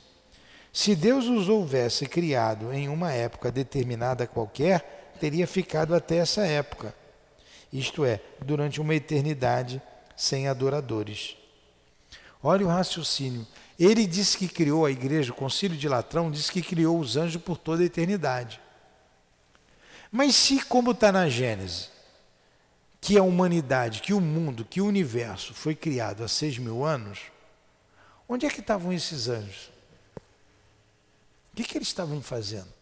Se 0.72 0.96
Deus 0.96 1.26
os 1.26 1.48
houvesse 1.48 2.06
criado 2.06 2.72
em 2.72 2.88
uma 2.88 3.12
época 3.12 3.52
determinada 3.52 4.26
qualquer, 4.26 5.12
teria 5.20 5.46
ficado 5.46 5.94
até 5.94 6.16
essa 6.16 6.46
época, 6.46 6.94
isto 7.70 8.04
é, 8.04 8.20
durante 8.40 8.80
uma 8.80 8.94
eternidade 8.94 9.82
sem 10.16 10.48
adoradores. 10.48 11.37
Olha 12.42 12.64
o 12.64 12.68
raciocínio. 12.68 13.46
Ele 13.78 14.06
disse 14.06 14.38
que 14.38 14.48
criou 14.48 14.87
a 14.87 14.90
igreja, 14.90 15.32
o 15.32 15.37
concílio 15.37 15.76
de 15.76 15.88
Latrão 15.88 16.30
disse 16.30 16.50
que 16.50 16.62
criou 16.62 16.98
os 16.98 17.16
anjos 17.16 17.40
por 17.42 17.58
toda 17.58 17.82
a 17.82 17.87
eternidade. 17.87 18.61
Mas 20.11 20.35
se, 20.35 20.64
como 20.64 20.92
está 20.92 21.11
na 21.11 21.28
Gênesis, 21.28 21.90
que 23.00 23.18
a 23.18 23.22
humanidade, 23.22 24.00
que 24.00 24.12
o 24.12 24.20
mundo, 24.20 24.64
que 24.64 24.80
o 24.80 24.87
universo 24.87 25.52
foi 25.54 25.74
criado 25.74 26.22
há 26.22 26.28
seis 26.28 26.58
mil 26.58 26.85
anos, 26.85 27.18
onde 28.28 28.46
é 28.46 28.50
que 28.50 28.61
estavam 28.61 28.92
esses 28.92 29.28
anjos? 29.28 29.71
O 31.53 31.57
que, 31.57 31.65
que 31.65 31.77
eles 31.77 31.88
estavam 31.88 32.23
fazendo? 32.23 32.73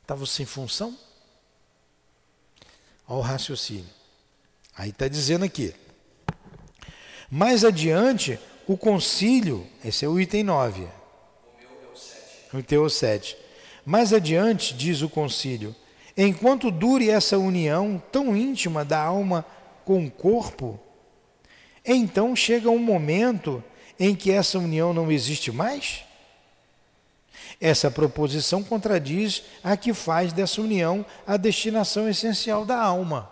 Estavam 0.00 0.24
sem 0.24 0.46
função? 0.46 0.96
Olha 3.06 3.18
o 3.18 3.20
raciocínio. 3.20 3.90
Aí 4.74 4.90
está 4.90 5.08
dizendo 5.08 5.44
aqui. 5.44 5.74
Mais 7.30 7.64
adiante, 7.64 8.40
o 8.66 8.76
concílio, 8.76 9.66
esse 9.84 10.04
é 10.04 10.08
o 10.08 10.18
item 10.18 10.42
9. 10.44 10.80
O 10.80 10.84
meu 10.84 10.90
é 10.90 11.92
o 11.92 11.96
7. 11.96 12.56
O 12.56 12.62
teu 12.62 12.82
é 12.82 12.86
o 12.86 12.90
7. 12.90 13.36
Mais 13.84 14.12
adiante, 14.12 14.74
diz 14.74 15.02
o 15.02 15.08
concílio, 15.08 15.76
enquanto 16.16 16.70
dure 16.70 17.10
essa 17.10 17.38
união 17.38 18.02
tão 18.10 18.36
íntima 18.36 18.84
da 18.84 19.02
alma 19.02 19.44
com 19.84 20.06
o 20.06 20.10
corpo, 20.10 20.80
então 21.84 22.34
chega 22.34 22.70
um 22.70 22.78
momento 22.78 23.62
em 23.98 24.14
que 24.14 24.30
essa 24.30 24.58
união 24.58 24.94
não 24.94 25.12
existe 25.12 25.52
mais? 25.52 26.04
Essa 27.60 27.90
proposição 27.90 28.62
contradiz 28.62 29.42
a 29.64 29.76
que 29.76 29.94
faz 29.94 30.32
dessa 30.32 30.60
união 30.60 31.04
a 31.26 31.36
destinação 31.36 32.08
essencial 32.08 32.66
da 32.66 32.78
alma. 32.78 33.30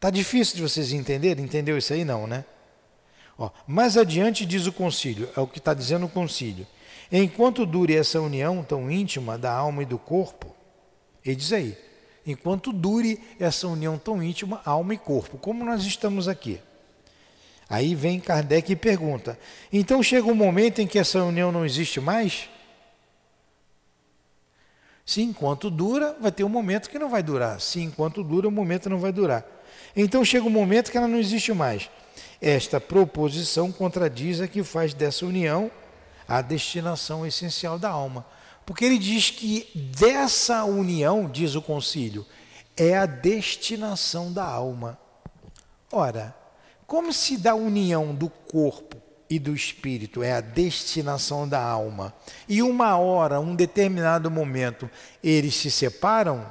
Tá 0.00 0.10
difícil 0.10 0.56
de 0.56 0.62
vocês 0.62 0.92
entenderem? 0.92 1.44
Entendeu 1.44 1.76
isso 1.78 1.92
aí 1.92 2.04
não, 2.04 2.26
né? 2.26 2.44
Ó, 3.38 3.50
mais 3.66 3.96
adiante 3.96 4.44
diz 4.44 4.66
o 4.66 4.72
concílio, 4.72 5.28
é 5.36 5.40
o 5.40 5.46
que 5.46 5.58
está 5.58 5.72
dizendo 5.72 6.06
o 6.06 6.08
concílio. 6.08 6.66
Enquanto 7.10 7.64
dure 7.64 7.94
essa 7.94 8.20
união 8.20 8.62
tão 8.62 8.90
íntima 8.90 9.38
da 9.38 9.52
alma 9.52 9.82
e 9.82 9.86
do 9.86 9.98
corpo, 9.98 10.54
ele 11.24 11.36
diz 11.36 11.52
aí, 11.52 11.78
enquanto 12.26 12.72
dure 12.72 13.20
essa 13.38 13.66
união 13.66 13.96
tão 13.96 14.22
íntima, 14.22 14.60
alma 14.64 14.94
e 14.94 14.98
corpo, 14.98 15.38
como 15.38 15.64
nós 15.64 15.84
estamos 15.84 16.28
aqui. 16.28 16.60
Aí 17.68 17.94
vem 17.94 18.18
Kardec 18.18 18.72
e 18.72 18.76
pergunta: 18.76 19.38
então 19.72 20.02
chega 20.02 20.26
um 20.26 20.34
momento 20.34 20.80
em 20.80 20.86
que 20.86 20.98
essa 20.98 21.22
união 21.22 21.52
não 21.52 21.64
existe 21.64 22.00
mais? 22.00 22.48
Se 25.08 25.22
enquanto 25.22 25.70
dura, 25.70 26.14
vai 26.20 26.30
ter 26.30 26.44
um 26.44 26.50
momento 26.50 26.90
que 26.90 26.98
não 26.98 27.08
vai 27.08 27.22
durar. 27.22 27.62
Se 27.62 27.80
enquanto 27.80 28.22
dura, 28.22 28.46
o 28.46 28.50
momento 28.50 28.90
não 28.90 28.98
vai 28.98 29.10
durar. 29.10 29.42
Então 29.96 30.22
chega 30.22 30.46
um 30.46 30.50
momento 30.50 30.90
que 30.90 30.98
ela 30.98 31.08
não 31.08 31.18
existe 31.18 31.50
mais. 31.54 31.88
Esta 32.42 32.78
proposição 32.78 33.72
contradiz 33.72 34.38
a 34.38 34.46
que 34.46 34.62
faz 34.62 34.92
dessa 34.92 35.24
união 35.24 35.70
a 36.28 36.42
destinação 36.42 37.24
essencial 37.24 37.78
da 37.78 37.88
alma. 37.88 38.26
Porque 38.66 38.84
ele 38.84 38.98
diz 38.98 39.30
que 39.30 39.70
dessa 39.98 40.62
união, 40.64 41.26
diz 41.26 41.54
o 41.54 41.62
concílio, 41.62 42.26
é 42.76 42.94
a 42.94 43.06
destinação 43.06 44.30
da 44.30 44.44
alma. 44.44 44.98
Ora, 45.90 46.36
como 46.86 47.14
se 47.14 47.38
da 47.38 47.54
união 47.54 48.14
do 48.14 48.28
corpo 48.28 49.07
e 49.30 49.38
do 49.38 49.54
espírito 49.54 50.22
é 50.22 50.32
a 50.32 50.40
destinação 50.40 51.48
da 51.48 51.62
alma, 51.62 52.14
e 52.48 52.62
uma 52.62 52.96
hora, 52.96 53.40
um 53.40 53.54
determinado 53.54 54.30
momento, 54.30 54.90
eles 55.22 55.54
se 55.54 55.70
separam, 55.70 56.46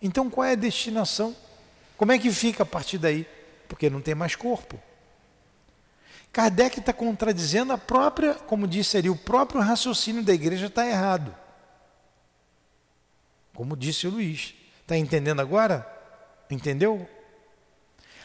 então 0.00 0.28
qual 0.28 0.44
é 0.44 0.52
a 0.52 0.56
destinação? 0.56 1.34
Como 1.96 2.12
é 2.12 2.18
que 2.18 2.30
fica 2.30 2.62
a 2.62 2.66
partir 2.66 2.98
daí? 2.98 3.26
Porque 3.68 3.88
não 3.88 4.00
tem 4.00 4.14
mais 4.14 4.36
corpo. 4.36 4.78
Kardec 6.32 6.80
está 6.80 6.92
contradizendo 6.92 7.72
a 7.72 7.78
própria, 7.78 8.34
como 8.34 8.66
disse 8.66 8.96
ali, 8.96 9.08
o 9.08 9.16
próprio 9.16 9.60
raciocínio 9.60 10.22
da 10.22 10.34
igreja 10.34 10.66
está 10.66 10.84
errado. 10.86 11.34
Como 13.54 13.76
disse 13.76 14.08
o 14.08 14.10
Luiz. 14.10 14.52
Está 14.80 14.98
entendendo 14.98 15.40
agora? 15.40 15.86
Entendeu? 16.50 17.08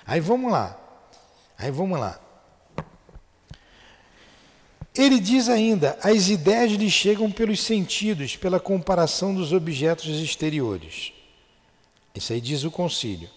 Aí 0.05 0.19
vamos 0.19 0.51
lá. 0.51 0.75
Aí 1.55 1.69
vamos 1.69 1.99
lá. 1.99 2.19
Ele 4.95 5.19
diz 5.19 5.49
ainda: 5.49 5.97
as 6.01 6.29
ideias 6.29 6.71
lhe 6.71 6.89
chegam 6.89 7.31
pelos 7.31 7.61
sentidos, 7.61 8.35
pela 8.35 8.59
comparação 8.59 9.33
dos 9.33 9.53
objetos 9.53 10.19
exteriores. 10.19 11.13
Isso 12.13 12.33
aí 12.33 12.41
diz 12.41 12.63
o 12.63 12.71
concílio. 12.71 13.29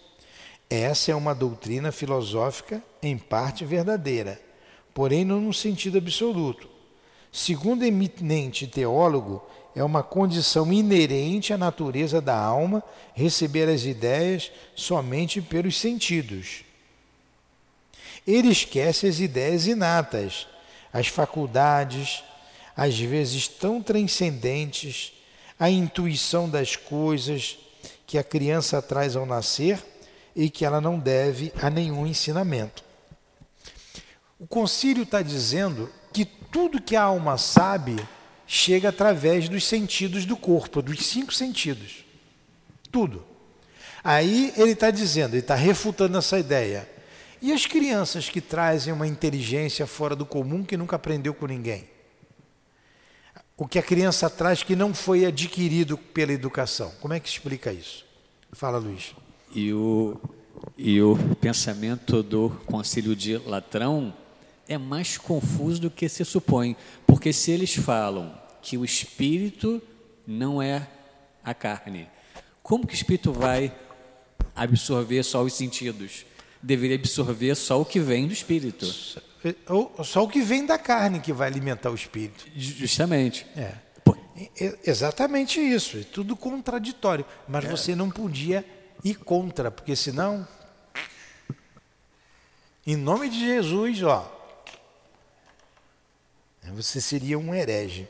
Essa 0.69 1.13
é 1.13 1.15
uma 1.15 1.35
doutrina 1.35 1.93
filosófica 1.93 2.83
em 3.03 3.19
parte 3.19 3.65
verdadeira, 3.65 4.41
porém 4.95 5.25
não 5.25 5.41
no 5.41 5.53
sentido 5.53 5.99
absoluto. 5.99 6.69
Segundo 7.31 7.83
eminente 7.83 8.67
teólogo, 8.67 9.43
é 9.75 9.83
uma 9.83 10.03
condição 10.03 10.73
inerente 10.73 11.53
à 11.53 11.59
natureza 11.59 12.21
da 12.21 12.37
alma 12.37 12.83
receber 13.15 13.69
as 13.69 13.85
ideias 13.85 14.51
somente 14.75 15.41
pelos 15.41 15.79
sentidos. 15.79 16.65
Ele 18.27 18.49
esquece 18.49 19.07
as 19.07 19.19
ideias 19.19 19.67
inatas, 19.67 20.47
as 20.93 21.07
faculdades, 21.09 22.23
às 22.77 22.99
vezes 22.99 23.49
tão 23.49 23.83
transcendentes, 23.83 25.13
a 25.59 25.71
intuição 25.71 26.49
das 26.49 26.77
coisas 26.77 27.59
que 28.07 28.19
a 28.19 28.25
criança 28.25 28.83
traz 28.83 29.17
ao 29.17 29.25
nascer 29.25 29.83
e 30.35 30.51
que 30.51 30.65
ela 30.65 30.81
não 30.81 30.99
deve 30.99 31.53
a 31.61 31.71
nenhum 31.71 32.07
ensinamento. 32.07 32.85
O 34.39 34.47
concílio 34.47 35.05
está 35.05 35.23
dizendo 35.23 35.91
que 36.13 36.25
tudo 36.25 36.83
que 36.83 36.97
a 36.97 37.03
alma 37.03 37.39
sabe 37.39 37.97
chega 38.47 38.89
através 38.89 39.49
dos 39.49 39.65
sentidos 39.65 40.27
do 40.27 40.37
corpo, 40.37 40.83
dos 40.83 41.07
cinco 41.07 41.33
sentidos. 41.33 42.05
Tudo. 42.91 43.25
Aí 44.05 44.53
ele 44.57 44.73
está 44.73 44.91
dizendo, 44.91 45.35
ele 45.35 45.41
está 45.41 45.55
refutando 45.55 46.19
essa 46.19 46.39
ideia. 46.39 46.89
E 47.43 47.53
as 47.53 47.67
crianças 47.67 48.29
que 48.29 48.41
trazem 48.41 48.93
uma 48.93 49.05
inteligência 49.05 49.85
fora 49.85 50.15
do 50.15 50.25
comum 50.25 50.63
que 50.63 50.77
nunca 50.77 50.95
aprendeu 50.95 51.35
com 51.35 51.45
ninguém? 51.45 51.89
O 53.57 53.67
que 53.67 53.81
a 53.81 53.83
criança 53.83 54.31
traz 54.31 54.63
que 54.63 54.77
não 54.77 54.95
foi 54.95 55.27
adquirido 55.27 55.99
pela 55.99 56.33
educação. 56.33 56.93
Como 57.01 57.13
é 57.13 57.19
que 57.19 57.29
explica 57.29 57.73
isso? 57.73 58.05
Fala, 58.53 58.79
Luiz. 58.79 59.13
E 59.53 59.73
o, 59.73 60.21
e 60.79 61.03
o 61.03 61.19
pensamento 61.41 62.23
do 62.23 62.51
concílio 62.65 63.17
de 63.17 63.37
Latrão 63.39 64.15
é 64.69 64.79
mais 64.79 65.19
confuso 65.19 65.81
do 65.81 65.91
que 65.91 66.09
se 66.09 66.25
supõe. 66.25 66.77
Porque 67.09 67.33
se 67.33 67.51
eles 67.51 67.75
falam 67.75 68.33
que 68.63 68.79
o 68.79 68.85
espírito 68.85 69.83
não 70.25 70.63
é 70.63 70.87
a 71.43 71.53
carne, 71.53 72.09
como 72.63 72.87
que 72.87 72.95
o 72.95 72.97
espírito 72.97 73.33
vai 73.33 73.75
absorver 74.55 75.25
só 75.25 75.43
os 75.43 75.55
sentidos? 75.55 76.25
Deveria 76.63 76.97
absorver 76.97 77.55
só 77.55 77.81
o 77.81 77.85
que 77.85 77.99
vem 77.99 78.27
do 78.27 78.33
espírito. 78.33 78.87
Só 80.05 80.23
o 80.23 80.29
que 80.29 80.41
vem 80.41 80.65
da 80.65 80.79
carne 80.79 81.21
que 81.21 81.33
vai 81.33 81.49
alimentar 81.49 81.91
o 81.91 81.95
espírito. 81.95 82.47
Justamente. 82.55 83.47
É. 83.57 83.75
Exatamente 84.85 85.61
isso. 85.61 85.99
É 85.99 86.05
tudo 86.05 86.37
contraditório. 86.37 87.27
Mas 87.49 87.65
é. 87.65 87.69
você 87.69 87.95
não 87.97 88.11
podia 88.11 88.65
ir 89.05 89.17
contra, 89.17 89.71
porque 89.71 89.97
senão. 89.97 90.47
Em 92.87 92.97
nome 92.97 93.29
de 93.29 93.41
Jesus, 93.41 94.03
ó. 94.03 94.39
Você 96.75 97.01
seria 97.01 97.39
um 97.39 97.53
herege. 97.53 98.09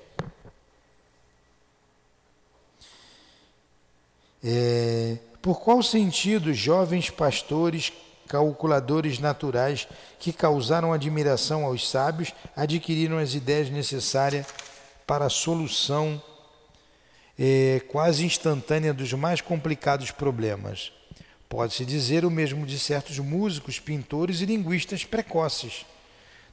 É, 4.44 5.18
por 5.40 5.61
qual 5.61 5.82
sentido 5.82 6.53
jovens 6.53 7.11
pastores 7.11 7.92
calculadores 8.33 9.18
naturais 9.18 9.87
que 10.18 10.33
causaram 10.33 10.91
admiração 10.91 11.66
aos 11.66 11.87
sábios 11.87 12.33
adquiriram 12.57 13.18
as 13.18 13.35
ideias 13.35 13.68
necessárias 13.68 14.47
para 15.07 15.26
a 15.26 15.30
solução 15.30 16.20
é, 17.39 17.83
quase 17.89 18.24
instantânea 18.24 18.95
dos 18.95 19.12
mais 19.12 19.43
complicados 19.43 20.11
problemas. 20.11 20.93
Pode-se 21.47 21.85
dizer 21.85 22.24
o 22.24 22.30
mesmo 22.30 22.64
de 22.64 22.78
certos 22.78 23.18
músicos, 23.18 23.78
pintores 23.78 24.41
e 24.41 24.47
linguistas 24.47 25.05
precoces. 25.05 25.85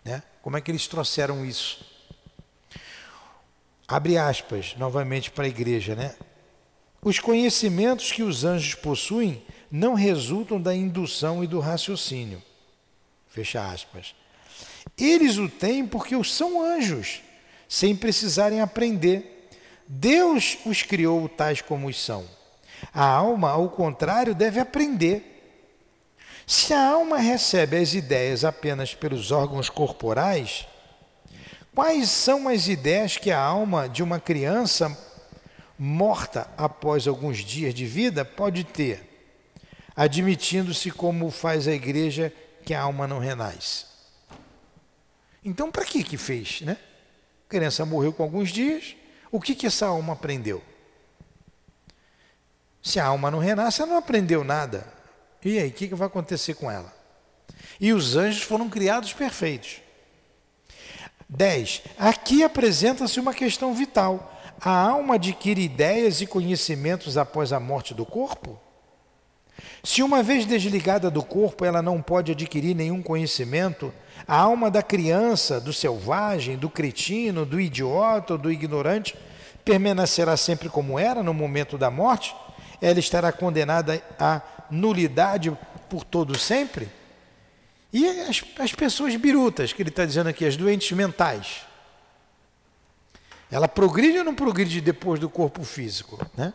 Né? 0.03 0.21
Como 0.41 0.57
é 0.57 0.61
que 0.61 0.69
eles 0.69 0.85
trouxeram 0.85 1.45
isso? 1.45 1.85
Abre 3.87 4.17
aspas 4.17 4.75
novamente 4.77 5.31
para 5.31 5.45
a 5.45 5.47
igreja, 5.47 5.95
né? 5.95 6.13
Os 7.01 7.19
conhecimentos 7.19 8.11
que 8.11 8.21
os 8.21 8.43
anjos 8.43 8.75
possuem 8.75 9.41
não 9.71 9.93
resultam 9.93 10.59
da 10.59 10.75
indução 10.75 11.43
e 11.43 11.47
do 11.47 11.59
raciocínio. 11.59 12.41
Fecha 13.27 13.65
aspas. 13.69 14.15
Eles 14.97 15.37
o 15.37 15.47
têm 15.47 15.85
porque 15.85 16.15
são 16.23 16.61
anjos. 16.61 17.21
sem 17.67 17.95
precisarem 17.95 18.61
aprender. 18.61 19.47
Deus 19.87 20.57
os 20.65 20.81
criou 20.81 21.29
tais 21.29 21.61
como 21.61 21.93
são. 21.93 22.25
A 22.91 23.05
alma, 23.05 23.51
ao 23.51 23.69
contrário, 23.69 24.33
deve 24.33 24.59
aprender. 24.59 25.29
Se 26.47 26.73
a 26.73 26.89
alma 26.89 27.17
recebe 27.19 27.77
as 27.77 27.93
ideias 27.93 28.43
apenas 28.43 28.95
pelos 28.95 29.31
órgãos 29.31 29.69
corporais, 29.69 30.67
quais 31.75 32.09
são 32.09 32.47
as 32.47 32.67
ideias 32.67 33.17
que 33.17 33.29
a 33.29 33.39
alma 33.39 33.87
de 33.87 34.01
uma 34.01 34.19
criança 34.19 34.97
morta 35.77 36.49
após 36.57 37.07
alguns 37.07 37.37
dias 37.37 37.73
de 37.73 37.85
vida 37.85 38.25
pode 38.25 38.63
ter, 38.63 39.08
admitindo-se 39.99 40.91
como 40.91 41.29
faz 41.29 41.67
a 41.67 41.73
igreja 41.73 42.33
que 42.63 42.73
a 42.73 42.83
alma 42.83 43.05
não 43.05 43.19
renasce? 43.19 43.85
Então, 45.43 45.69
para 45.69 45.83
que 45.83 46.05
que 46.05 46.15
fez, 46.15 46.61
né? 46.61 46.77
A 47.45 47.49
criança 47.49 47.85
morreu 47.85 48.13
com 48.13 48.23
alguns 48.23 48.49
dias, 48.49 48.95
o 49.29 49.41
que 49.41 49.53
que 49.53 49.67
essa 49.67 49.87
alma 49.87 50.13
aprendeu? 50.13 50.63
Se 52.81 52.97
a 52.97 53.07
alma 53.07 53.29
não 53.29 53.39
renasce, 53.39 53.81
ela 53.81 53.91
não 53.91 53.97
aprendeu 53.97 54.41
nada. 54.41 54.87
E 55.43 55.59
aí, 55.59 55.67
o 55.67 55.73
que, 55.73 55.89
que 55.89 55.95
vai 55.95 56.07
acontecer 56.07 56.53
com 56.53 56.71
ela? 56.71 56.93
E 57.77 57.91
os 57.91 58.15
anjos 58.15 58.43
foram 58.43 58.69
criados 58.69 59.11
perfeitos. 59.11 59.81
10. 61.27 61.81
Aqui 61.97 62.41
apresenta-se 62.41 63.19
uma 63.19 63.33
questão 63.33 63.73
vital. 63.73 64.41
A 64.61 64.71
alma 64.71 65.15
adquire 65.15 65.61
ideias 65.61 66.21
e 66.21 66.25
conhecimentos 66.25 67.17
após 67.17 67.51
a 67.51 67.59
morte 67.59 67.93
do 67.93 68.05
corpo? 68.05 68.57
Se 69.83 70.03
uma 70.03 70.21
vez 70.21 70.45
desligada 70.45 71.09
do 71.09 71.23
corpo 71.23 71.65
ela 71.65 71.81
não 71.81 72.01
pode 72.01 72.31
adquirir 72.31 72.75
nenhum 72.75 73.01
conhecimento, 73.01 73.93
a 74.27 74.37
alma 74.37 74.69
da 74.69 74.81
criança, 74.81 75.59
do 75.59 75.73
selvagem, 75.73 76.57
do 76.57 76.69
cretino, 76.69 77.45
do 77.45 77.59
idiota 77.59 78.37
do 78.37 78.51
ignorante 78.51 79.15
permanecerá 79.63 80.35
sempre 80.35 80.69
como 80.69 80.97
era 80.97 81.21
no 81.21 81.33
momento 81.33 81.77
da 81.77 81.91
morte? 81.91 82.35
ela 82.81 82.99
estará 82.99 83.31
condenada 83.31 84.01
à 84.17 84.41
nulidade 84.69 85.55
por 85.89 86.03
todo 86.03 86.37
sempre? 86.37 86.89
E 87.91 88.07
as, 88.07 88.43
as 88.59 88.71
pessoas 88.73 89.15
birutas, 89.15 89.73
que 89.73 89.81
ele 89.81 89.89
está 89.89 90.05
dizendo 90.05 90.29
aqui, 90.29 90.45
as 90.45 90.55
doentes 90.55 90.91
mentais? 90.91 91.65
Ela 93.51 93.67
progride 93.67 94.19
ou 94.19 94.23
não 94.23 94.35
progride 94.35 94.79
depois 94.79 95.19
do 95.19 95.29
corpo 95.29 95.63
físico? 95.63 96.23
Né? 96.37 96.53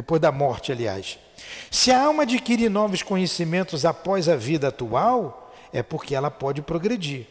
Depois 0.00 0.18
da 0.18 0.32
morte, 0.32 0.72
aliás. 0.72 1.18
Se 1.70 1.90
a 1.90 2.06
alma 2.06 2.22
adquire 2.22 2.70
novos 2.70 3.02
conhecimentos 3.02 3.84
após 3.84 4.30
a 4.30 4.34
vida 4.34 4.68
atual, 4.68 5.52
é 5.74 5.82
porque 5.82 6.14
ela 6.14 6.30
pode 6.30 6.62
progredir. 6.62 7.26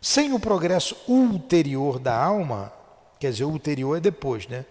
Sem 0.00 0.32
o 0.32 0.38
progresso 0.38 0.96
ulterior 1.08 1.98
da 1.98 2.16
alma, 2.16 2.72
quer 3.18 3.32
dizer, 3.32 3.42
ulterior 3.42 3.96
é 3.96 4.00
depois, 4.00 4.46
né? 4.46 4.64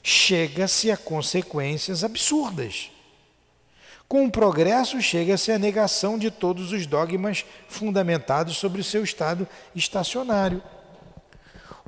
chega-se 0.00 0.88
a 0.88 0.96
consequências 0.96 2.04
absurdas. 2.04 2.92
Com 4.06 4.24
o 4.24 4.30
progresso, 4.30 5.02
chega-se 5.02 5.50
à 5.50 5.58
negação 5.58 6.16
de 6.16 6.30
todos 6.30 6.70
os 6.70 6.86
dogmas 6.86 7.44
fundamentados 7.66 8.56
sobre 8.58 8.80
o 8.80 8.84
seu 8.84 9.02
estado 9.02 9.48
estacionário. 9.74 10.62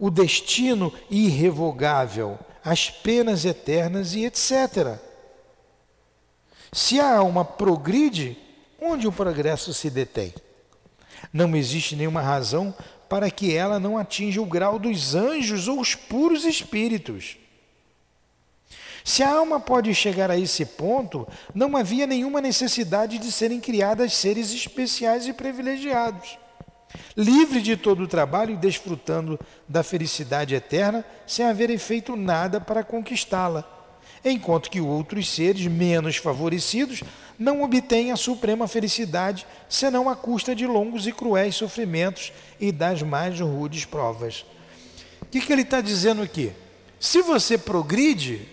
O 0.01 0.11
destino 0.11 0.93
irrevogável, 1.11 2.39
as 2.65 2.91
penas 2.91 3.45
eternas 3.45 4.15
e 4.15 4.25
etc. 4.25 4.99
Se 6.73 7.01
a 7.01 7.17
alma 7.17 7.45
progride, 7.45 8.37
onde 8.81 9.09
o 9.09 9.13
progresso 9.13 9.73
se 9.73 9.91
detém? 9.91 10.33
Não 11.33 11.57
existe 11.57 11.97
nenhuma 11.97 12.21
razão 12.21 12.75
para 13.09 13.31
que 13.31 13.55
ela 13.55 13.81
não 13.81 13.97
atinja 13.97 14.41
o 14.41 14.47
grau 14.47 14.79
dos 14.79 15.15
anjos 15.15 15.67
ou 15.67 15.81
os 15.81 15.95
puros 15.95 16.45
espíritos. 16.45 17.39
Se 19.03 19.23
a 19.23 19.31
alma 19.31 19.59
pode 19.59 19.95
chegar 19.95 20.31
a 20.31 20.39
esse 20.39 20.67
ponto, 20.67 21.27
não 21.55 21.75
havia 21.77 22.07
nenhuma 22.07 22.43
necessidade 22.43 23.19
de 23.19 23.33
serem 23.33 23.59
criadas 23.59 24.13
seres 24.13 24.53
especiais 24.53 25.27
e 25.27 25.33
privilegiados, 25.33 26.39
livre 27.17 27.61
de 27.61 27.77
todo 27.77 28.03
o 28.03 28.09
trabalho 28.09 28.55
e 28.55 28.57
desfrutando 28.57 29.39
da 29.69 29.83
felicidade 29.83 30.55
eterna, 30.55 31.05
sem 31.27 31.47
haverem 31.47 31.79
feito 31.79 32.17
nada 32.17 32.61
para 32.61 32.85
conquistá-la, 32.85 33.65
enquanto 34.25 34.71
que 34.71 34.81
outros 34.81 35.29
seres 35.31 35.67
menos 35.67 36.17
favorecidos 36.17 37.03
não 37.39 37.63
obtêm 37.63 38.11
a 38.11 38.17
suprema 38.17 38.67
felicidade 38.67 39.47
senão 39.69 40.09
à 40.09 40.17
custa 40.17 40.55
de 40.55 40.67
longos 40.67 41.07
e 41.07 41.13
cruéis 41.13 41.55
sofrimentos 41.55 42.33
e 42.59 42.73
das 42.73 43.03
mais 43.03 43.39
rudes 43.39 43.85
provas. 43.85 44.45
O 45.23 45.27
que, 45.27 45.41
que 45.41 45.53
ele 45.53 45.63
está 45.63 45.81
dizendo 45.81 46.23
aqui? 46.23 46.53
Se 46.99 47.23
você 47.23 47.57
progride, 47.57 48.49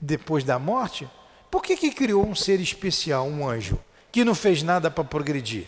depois 0.00 0.44
da 0.44 0.58
morte, 0.58 1.08
por 1.50 1.62
que, 1.62 1.76
que 1.76 1.90
criou 1.90 2.26
um 2.26 2.34
ser 2.34 2.60
especial, 2.60 3.26
um 3.26 3.48
anjo, 3.48 3.78
que 4.12 4.24
não 4.24 4.34
fez 4.34 4.62
nada 4.62 4.90
para 4.90 5.04
progredir? 5.04 5.66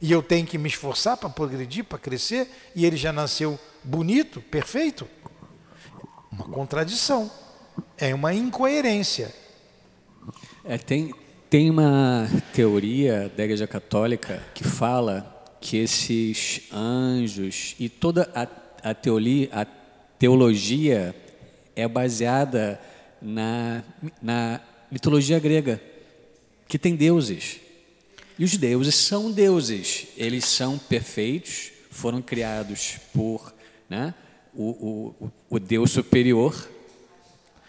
E 0.00 0.12
eu 0.12 0.22
tenho 0.22 0.46
que 0.46 0.58
me 0.58 0.68
esforçar 0.68 1.16
para 1.16 1.28
progredir, 1.28 1.84
para 1.84 1.98
crescer, 1.98 2.48
e 2.74 2.86
ele 2.86 2.96
já 2.96 3.12
nasceu 3.12 3.58
bonito, 3.82 4.40
perfeito? 4.40 5.08
Uma 6.30 6.44
contradição, 6.44 7.30
é 7.96 8.14
uma 8.14 8.32
incoerência. 8.32 9.34
É, 10.64 10.78
tem, 10.78 11.12
tem 11.50 11.70
uma 11.70 12.28
teoria 12.52 13.32
da 13.36 13.44
Igreja 13.44 13.66
Católica 13.66 14.42
que 14.54 14.62
fala 14.62 15.34
que 15.60 15.76
esses 15.76 16.62
anjos 16.72 17.74
e 17.78 17.88
toda 17.88 18.30
a, 18.34 18.90
a, 18.90 18.94
teoria, 18.94 19.48
a 19.52 19.66
teologia 20.18 21.14
é 21.74 21.88
baseada 21.88 22.80
na, 23.20 23.82
na 24.22 24.60
mitologia 24.90 25.38
grega, 25.38 25.80
que 26.66 26.78
tem 26.78 26.94
deuses. 26.94 27.60
E 28.38 28.44
os 28.44 28.56
deuses 28.56 28.94
são 28.94 29.32
deuses, 29.32 30.06
eles 30.16 30.44
são 30.44 30.78
perfeitos, 30.78 31.72
foram 31.90 32.22
criados 32.22 32.98
por 33.12 33.52
né, 33.90 34.14
o, 34.54 35.14
o, 35.20 35.32
o 35.50 35.58
Deus 35.58 35.90
superior 35.90 36.68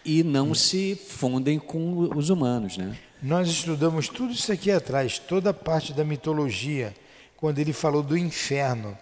e 0.05 0.23
não 0.23 0.53
se 0.53 0.95
fundem 0.95 1.57
com 1.57 2.15
os 2.15 2.29
humanos. 2.29 2.77
Né? 2.77 2.95
Nós 3.21 3.49
estudamos 3.49 4.07
tudo 4.07 4.31
isso 4.31 4.51
aqui 4.51 4.71
atrás, 4.71 5.17
toda 5.17 5.49
a 5.49 5.53
parte 5.53 5.91
da 5.91 6.03
mitologia, 6.03 6.95
quando 7.35 7.59
ele 7.59 7.73
falou 7.73 8.03
do 8.03 8.17
inferno 8.17 8.97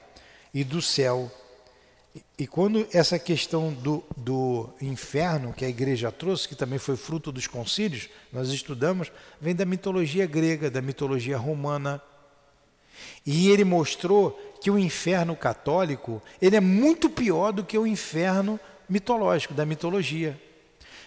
e 0.53 0.63
do 0.63 0.81
céu. 0.81 1.31
E 2.37 2.45
quando 2.45 2.87
essa 2.93 3.17
questão 3.17 3.73
do, 3.73 4.03
do 4.15 4.69
inferno 4.81 5.53
que 5.53 5.65
a 5.65 5.69
igreja 5.69 6.11
trouxe, 6.11 6.47
que 6.47 6.55
também 6.55 6.79
foi 6.79 6.95
fruto 6.95 7.31
dos 7.31 7.47
concílios, 7.47 8.09
nós 8.31 8.49
estudamos, 8.49 9.11
vem 9.41 9.55
da 9.55 9.65
mitologia 9.65 10.25
grega, 10.25 10.69
da 10.69 10.81
mitologia 10.81 11.37
romana. 11.37 12.01
E 13.25 13.49
ele 13.49 13.63
mostrou 13.63 14.31
que 14.61 14.71
o 14.71 14.77
inferno 14.77 15.35
católico 15.35 16.21
ele 16.41 16.55
é 16.55 16.61
muito 16.61 17.09
pior 17.09 17.51
do 17.51 17.63
que 17.63 17.77
o 17.77 17.87
inferno 17.87 18.59
mitológico, 18.89 19.53
da 19.53 19.65
mitologia. 19.65 20.39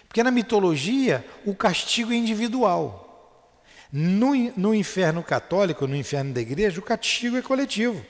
Porque 0.07 0.23
na 0.23 0.31
mitologia 0.31 1.25
o 1.45 1.55
castigo 1.55 2.11
é 2.11 2.15
individual. 2.15 3.07
No, 3.91 4.33
no 4.55 4.75
inferno 4.75 5.23
católico, 5.23 5.87
no 5.87 5.95
inferno 5.95 6.33
da 6.33 6.41
igreja, 6.41 6.79
o 6.79 6.83
castigo 6.83 7.37
é 7.37 7.41
coletivo. 7.41 8.05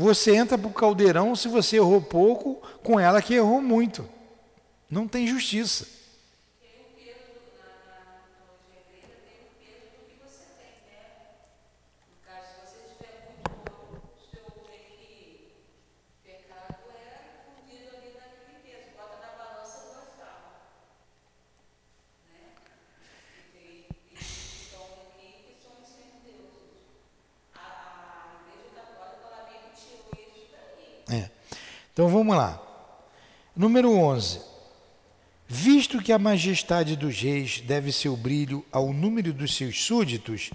Você 0.00 0.34
entra 0.34 0.56
para 0.56 0.66
o 0.66 0.72
caldeirão 0.72 1.36
se 1.36 1.46
você 1.46 1.76
errou 1.76 2.00
pouco, 2.00 2.62
com 2.82 2.98
ela 2.98 3.20
que 3.20 3.34
errou 3.34 3.60
muito. 3.60 4.08
Não 4.88 5.06
tem 5.06 5.26
justiça. 5.26 5.86
Então 32.00 32.08
vamos 32.08 32.34
lá. 32.34 32.58
Número 33.54 33.92
11. 33.92 34.40
Visto 35.46 36.00
que 36.00 36.14
a 36.14 36.18
majestade 36.18 36.96
dos 36.96 37.20
reis 37.20 37.60
deve 37.60 37.92
seu 37.92 38.16
brilho 38.16 38.64
ao 38.72 38.90
número 38.90 39.34
dos 39.34 39.54
seus 39.54 39.84
súditos, 39.84 40.50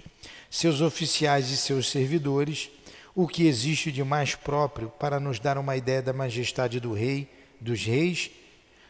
seus 0.50 0.80
oficiais 0.80 1.48
e 1.52 1.56
seus 1.56 1.88
servidores, 1.88 2.68
o 3.14 3.28
que 3.28 3.46
existe 3.46 3.92
de 3.92 4.02
mais 4.02 4.34
próprio 4.34 4.88
para 4.98 5.20
nos 5.20 5.38
dar 5.38 5.56
uma 5.56 5.76
ideia 5.76 6.02
da 6.02 6.12
majestade 6.12 6.80
do 6.80 6.92
rei, 6.92 7.30
dos 7.60 7.80
reis, 7.84 8.28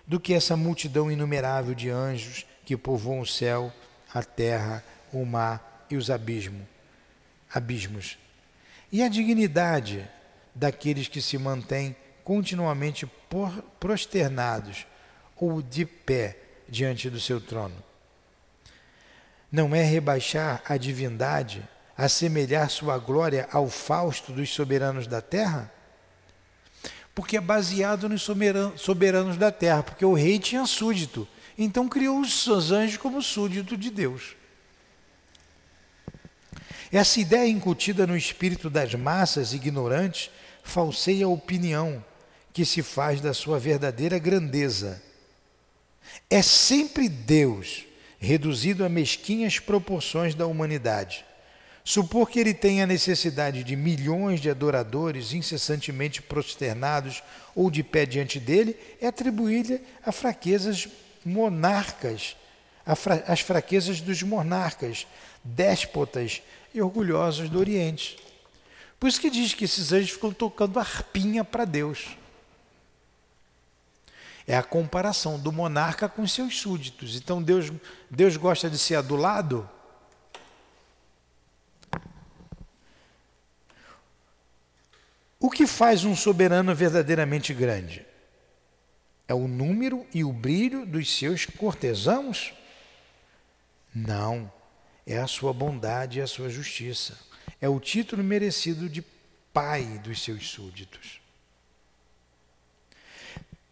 do 0.07 0.18
que 0.18 0.32
essa 0.32 0.57
multidão 0.57 1.12
inumerável 1.12 1.74
de 1.74 1.90
anjos 1.90 2.46
que 2.64 2.74
povoam 2.74 3.20
o 3.20 3.26
céu, 3.26 3.70
a 4.14 4.22
terra, 4.22 4.82
o 5.12 5.26
mar 5.26 5.86
e 5.90 5.96
os 5.96 6.11
abismos. 6.11 6.62
abismos. 7.52 8.16
E 8.90 9.02
a 9.02 9.09
dignidade 9.09 10.09
daqueles 10.54 11.07
que 11.07 11.20
se 11.20 11.36
mantêm 11.36 11.94
continuamente 12.27 13.09
prosternados 13.79 14.85
ou 15.37 15.62
de 15.62 15.87
pé 15.87 16.37
diante 16.68 17.09
do 17.09 17.20
seu 17.20 17.41
trono. 17.41 17.77
Não 19.51 19.72
é 19.72 19.85
rebaixar 19.85 20.61
a 20.66 20.77
divindade, 20.77 21.62
assemelhar 21.97 22.68
sua 22.68 22.99
glória 22.99 23.49
ao 23.53 23.68
Fausto 23.68 24.33
dos 24.33 24.53
soberanos 24.53 25.07
da 25.07 25.20
terra? 25.20 25.72
Porque 27.14 27.37
é 27.37 27.41
baseado 27.41 28.09
nos 28.09 28.29
soberanos 28.77 29.37
da 29.37 29.53
terra, 29.53 29.85
porque 29.85 30.05
o 30.05 30.12
rei 30.12 30.41
tinha 30.41 30.66
súdito, 30.66 31.29
então 31.57 31.89
criou 31.89 32.20
os 32.20 32.43
seus 32.43 32.72
anjos 32.72 32.97
como 32.97 33.22
súdito 33.22 33.77
de 33.77 33.89
Deus. 33.89 34.35
Essa 36.91 37.20
ideia 37.20 37.49
incutida 37.49 38.05
no 38.05 38.16
espírito 38.16 38.68
das 38.68 38.97
massas 38.97 39.53
ignorantes 39.53 40.29
falseia 40.64 41.27
a 41.27 41.29
opinião 41.29 42.05
que 42.57 42.64
se 42.64 42.82
faz 42.82 43.20
da 43.20 43.34
sua 43.34 43.59
verdadeira 43.59 44.18
grandeza. 44.18 45.02
É 46.30 46.40
sempre 46.40 47.07
Deus, 47.07 47.84
reduzido 48.18 48.82
a 48.82 48.88
mesquinhas 48.88 49.59
proporções 49.59 50.34
da 50.34 50.46
humanidade. 50.46 51.22
Supor 51.84 52.30
que 52.30 52.40
ele 52.40 52.54
tenha 52.54 52.86
necessidade 52.86 53.62
de 53.62 53.76
milhões 53.76 54.40
de 54.40 54.48
adoradores 54.48 55.34
incessantemente 55.34 56.22
prosternados 56.22 57.22
ou 57.54 57.70
de 57.70 57.82
pé 57.82 58.07
diante 58.07 58.40
dele 58.40 58.74
é 59.02 59.09
atribuir-lhe 59.09 59.82
a 60.02 60.11
fraquezas 60.11 60.88
monarcas, 61.22 62.38
as 63.26 63.40
fraquezas 63.40 64.00
dos 64.00 64.22
monarcas, 64.22 65.07
déspotas 65.44 66.40
e 66.72 66.80
orgulhosos 66.80 67.50
do 67.50 67.59
Oriente. 67.59 68.16
Por 68.98 69.11
isso 69.11 69.20
que 69.20 69.28
diz 69.28 69.52
que 69.52 69.66
esses 69.66 69.92
anjos 69.92 70.12
ficam 70.12 70.32
tocando 70.32 70.80
arpinha 70.80 71.44
para 71.44 71.66
Deus. 71.66 72.16
É 74.47 74.57
a 74.57 74.62
comparação 74.62 75.38
do 75.38 75.51
monarca 75.51 76.09
com 76.09 76.26
seus 76.26 76.59
súditos. 76.59 77.16
Então 77.16 77.42
Deus, 77.42 77.72
Deus 78.09 78.36
gosta 78.36 78.70
de 78.70 78.78
ser 78.78 78.94
adulado? 78.94 79.68
O 85.40 85.51
que 85.51 85.66
faz 85.66 86.05
um 86.05 86.14
soberano 86.14 86.74
verdadeiramente 86.74 87.53
grande? 87.53 88.07
É 89.28 89.34
o 89.34 89.49
número 89.49 90.07
e 90.14 90.22
o 90.22 90.32
brilho 90.32 90.86
dos 90.86 91.16
seus 91.16 91.44
cortesãos? 91.47 92.55
Não, 93.92 94.51
é 95.07 95.18
a 95.18 95.26
sua 95.26 95.53
bondade 95.53 96.18
e 96.18 96.22
a 96.22 96.26
sua 96.26 96.49
justiça. 96.49 97.18
É 97.61 97.68
o 97.68 97.80
título 97.80 98.22
merecido 98.22 98.88
de 98.88 99.03
pai 99.53 99.84
dos 100.05 100.22
seus 100.22 100.49
súditos. 100.49 101.20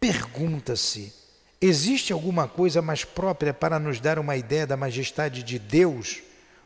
Pergunta-se: 0.05 1.11
existe 1.59 2.13
alguma 2.13 2.47
coisa 2.47 2.79
mais 2.79 3.03
própria 3.03 3.51
para 3.51 3.79
nos 3.79 3.99
dar 3.99 4.19
uma 4.19 4.35
ideia 4.35 4.67
da 4.67 4.77
majestade 4.77 5.41
de 5.41 5.57
Deus 5.57 6.21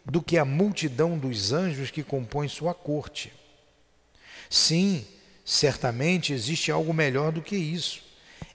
do 0.06 0.22
que 0.22 0.38
a 0.38 0.44
multidão 0.44 1.18
dos 1.18 1.54
anjos 1.54 1.90
que 1.90 2.04
compõem 2.04 2.50
sua 2.50 2.74
corte? 2.74 3.32
Sim, 4.50 5.08
certamente 5.46 6.34
existe 6.34 6.70
algo 6.70 6.94
melhor 6.94 7.32
do 7.32 7.42
que 7.42 7.56
isso. 7.56 8.04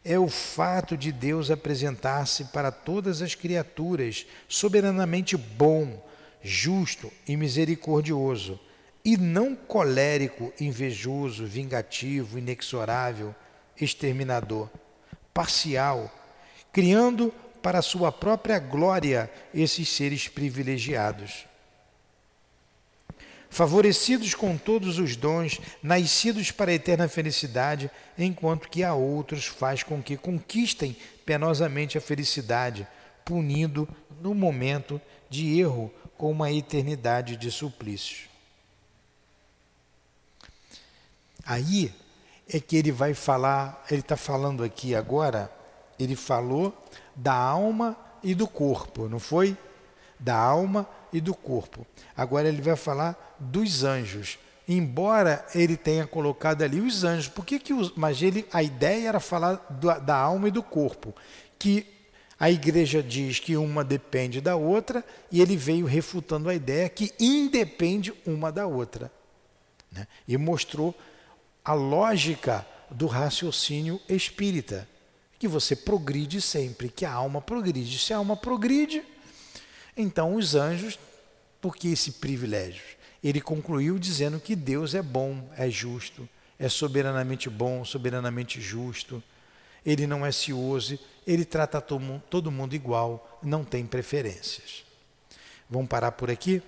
É 0.05 0.19
o 0.19 0.29
fato 0.29 0.99
de 0.99 1.11
Deus 1.11 1.51
apresentar-se 1.51 2.45
para 2.53 2.71
todas 2.71 3.23
as 3.23 3.35
criaturas 3.35 4.27
soberanamente 4.47 5.35
bom, 5.35 6.07
justo 6.43 7.11
e 7.27 7.39
misericordioso, 7.39 8.61
e 9.03 9.17
não 9.17 9.57
colérico, 9.57 10.53
invejoso, 10.61 11.47
vingativo, 11.47 12.39
inexorável, 12.39 13.35
exterminador, 13.81 14.71
parcial, 15.33 16.13
criando 16.73 17.33
para 17.63 17.81
sua 17.81 18.13
própria 18.13 18.59
glória 18.59 19.31
esses 19.55 19.89
seres 19.89 20.29
privilegiados. 20.29 21.47
Favorecidos 23.49 24.35
com 24.35 24.57
todos 24.57 24.99
os 24.99 25.15
dons, 25.17 25.61
nascidos 25.83 26.51
para 26.51 26.73
a 26.73 26.75
eterna 26.75 27.09
felicidade, 27.09 27.91
enquanto 28.19 28.69
que 28.69 28.83
a 28.83 28.95
outros 28.95 29.47
faz 29.47 29.83
com 29.83 30.03
que 30.03 30.17
conquistem 30.17 30.97
penosamente 31.25 31.97
a 31.97 32.01
felicidade, 32.01 32.87
punindo 33.25 33.89
no 34.21 34.35
momento 34.35 35.01
de 35.31 35.59
erro 35.59 35.91
com 36.19 36.31
uma 36.31 36.51
eternidade 36.51 37.37
de 37.37 37.51
suplício. 37.51 38.29
Aí 41.47 41.95
é 42.49 42.61
que 42.61 42.77
ele 42.77 42.93
vai 42.93 43.15
falar, 43.15 43.85
ele 43.91 44.01
está 44.01 44.17
falando 44.17 44.63
aqui 44.63 44.95
agora, 44.95 45.51
ele 45.99 46.17
falou 46.17 46.77
da 47.15 47.35
alma 47.35 47.97
e 48.23 48.35
do 48.35 48.47
corpo, 48.47 49.09
não 49.09 49.19
foi? 49.19 49.57
Da 50.19 50.37
alma 50.37 50.89
e 51.13 51.21
do 51.21 51.35
corpo. 51.35 51.87
Agora 52.17 52.49
ele 52.49 52.61
vai 52.61 52.77
falar 52.77 53.37
dos 53.39 53.85
anjos. 53.85 54.39
Embora 54.67 55.45
ele 55.55 55.77
tenha 55.77 56.07
colocado 56.07 56.63
ali 56.63 56.81
os 56.81 57.05
anjos, 57.05 57.29
por 57.29 57.45
que, 57.45 57.59
que 57.59 57.75
os, 57.75 57.93
mas 57.95 58.23
ele, 58.23 58.47
a 58.53 58.63
ideia 58.63 59.09
era 59.09 59.21
falar 59.21 59.55
da, 59.69 59.99
da 59.99 60.17
alma 60.17 60.49
e 60.49 60.51
do 60.51 60.63
corpo, 60.63 61.15
que 61.59 61.87
a 62.39 62.51
igreja 62.51 63.03
diz 63.03 63.39
que 63.39 63.57
uma 63.57 63.85
depende 63.85 64.41
da 64.41 64.57
outra 64.57 65.05
e 65.31 65.41
ele 65.41 65.57
veio 65.57 65.87
refutando 65.87 66.49
a 66.49 66.55
ideia 66.55 66.89
que 66.89 67.13
independe 67.21 68.13
uma 68.27 68.51
da 68.51 68.67
outra. 68.67 69.13
Né? 69.93 70.07
E 70.27 70.37
mostrou 70.37 70.95
a 71.65 71.73
lógica 71.73 72.67
do 72.91 73.07
raciocínio 73.07 74.01
espírita, 74.09 74.87
que 75.39 75.49
você 75.49 75.75
progride 75.75 76.41
sempre, 76.41 76.89
que 76.89 77.05
a 77.05 77.13
alma 77.13 77.41
progride. 77.41 77.99
Se 77.99 78.13
a 78.13 78.19
alma 78.19 78.37
progride, 78.37 79.03
então 79.97 80.35
os 80.35 80.55
anjos, 80.55 80.99
por 81.61 81.75
que 81.77 81.89
esse 81.89 82.13
privilégio? 82.13 82.85
Ele 83.23 83.41
concluiu 83.41 83.99
dizendo 83.99 84.39
que 84.39 84.55
Deus 84.55 84.95
é 84.95 85.03
bom, 85.03 85.49
é 85.57 85.71
justo, 85.71 86.29
é 86.59 86.69
soberanamente 86.69 87.49
bom, 87.49 87.85
soberanamente 87.85 88.61
justo. 88.61 89.23
Ele 89.85 90.07
não 90.07 90.25
é 90.25 90.33
cioso, 90.33 90.99
ele 91.27 91.45
trata 91.45 91.81
todo 91.81 92.51
mundo 92.51 92.75
igual, 92.75 93.41
não 93.43 93.65
tem 93.65 93.87
preferências. 93.87 94.85
Vamos 95.69 95.89
parar 95.89 96.13
por 96.13 96.31
aqui? 96.31 96.63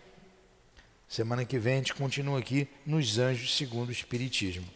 Semana 1.09 1.45
que 1.45 1.59
vem 1.59 1.75
a 1.75 1.77
gente 1.77 1.95
continua 1.95 2.39
aqui 2.39 2.69
nos 2.85 3.19
Anjos 3.19 3.57
segundo 3.57 3.91
o 3.91 3.93
Espiritismo. 3.93 4.67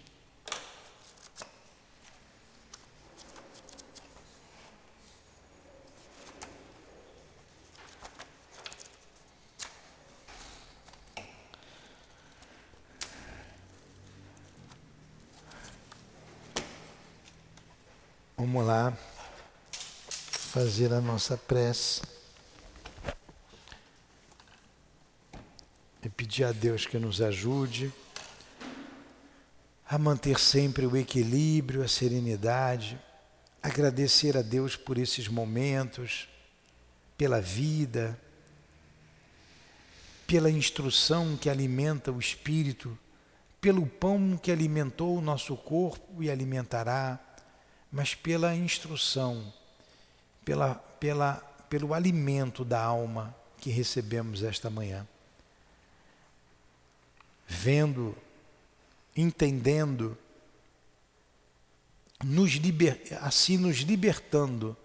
Vamos 18.41 18.67
lá 18.67 18.97
fazer 20.71 20.93
a 20.93 21.01
nossa 21.01 21.37
prece. 21.37 22.01
E 26.01 26.09
pedir 26.09 26.45
a 26.45 26.53
Deus 26.53 26.87
que 26.87 26.97
nos 26.97 27.21
ajude 27.21 27.93
a 29.85 29.99
manter 29.99 30.39
sempre 30.39 30.87
o 30.87 30.97
equilíbrio, 30.97 31.83
a 31.83 31.89
serenidade, 31.89 32.97
agradecer 33.61 34.37
a 34.37 34.43
Deus 34.43 34.77
por 34.77 34.97
esses 34.97 35.27
momentos, 35.27 36.29
pela 37.19 37.41
vida, 37.41 38.17
pela 40.25 40.49
instrução 40.49 41.37
que 41.37 41.51
alimenta 41.51 42.13
o 42.13 42.21
espírito, 42.21 42.97
pelo 43.61 43.85
pão 43.87 44.39
que 44.41 44.53
alimentou 44.53 45.19
o 45.19 45.21
nosso 45.21 45.57
corpo 45.57 46.23
e 46.23 46.31
alimentará 46.31 47.19
mas 47.91 48.15
pela 48.15 48.55
instrução, 48.55 49.53
pela, 50.45 50.75
pela, 50.75 51.35
pelo 51.69 51.95
alimento 51.95 52.65
da 52.65 52.83
alma 52.83 53.35
que 53.59 53.71
recebemos 53.71 54.43
esta 54.43 54.71
manhã. 54.71 55.07
Vendo, 57.47 58.17
entendendo, 59.17 60.17
nos 62.25 62.53
liber, 62.53 63.03
assim 63.21 63.57
nos 63.57 63.79
libertando 63.79 64.77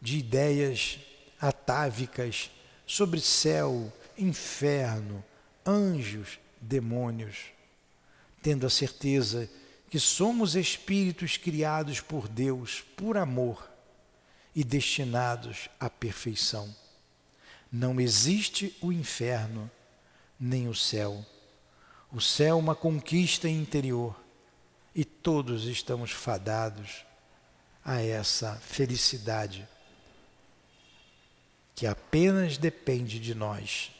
de 0.00 0.18
ideias 0.18 0.98
atávicas 1.40 2.50
sobre 2.86 3.20
céu, 3.20 3.92
inferno, 4.16 5.24
anjos, 5.64 6.38
demônios, 6.60 7.46
tendo 8.40 8.66
a 8.66 8.70
certeza 8.70 9.48
que 9.90 9.98
somos 9.98 10.54
espíritos 10.54 11.36
criados 11.36 12.00
por 12.00 12.28
Deus 12.28 12.84
por 12.96 13.16
amor 13.16 13.75
e 14.56 14.64
destinados 14.64 15.68
à 15.78 15.90
perfeição. 15.90 16.74
Não 17.70 18.00
existe 18.00 18.74
o 18.80 18.90
inferno 18.90 19.70
nem 20.40 20.66
o 20.66 20.74
céu. 20.74 21.22
O 22.10 22.22
céu 22.22 22.56
é 22.56 22.58
uma 22.58 22.74
conquista 22.74 23.50
interior 23.50 24.18
e 24.94 25.04
todos 25.04 25.66
estamos 25.66 26.10
fadados 26.10 27.04
a 27.84 28.00
essa 28.00 28.54
felicidade 28.56 29.68
que 31.74 31.86
apenas 31.86 32.56
depende 32.56 33.20
de 33.20 33.34
nós, 33.34 33.92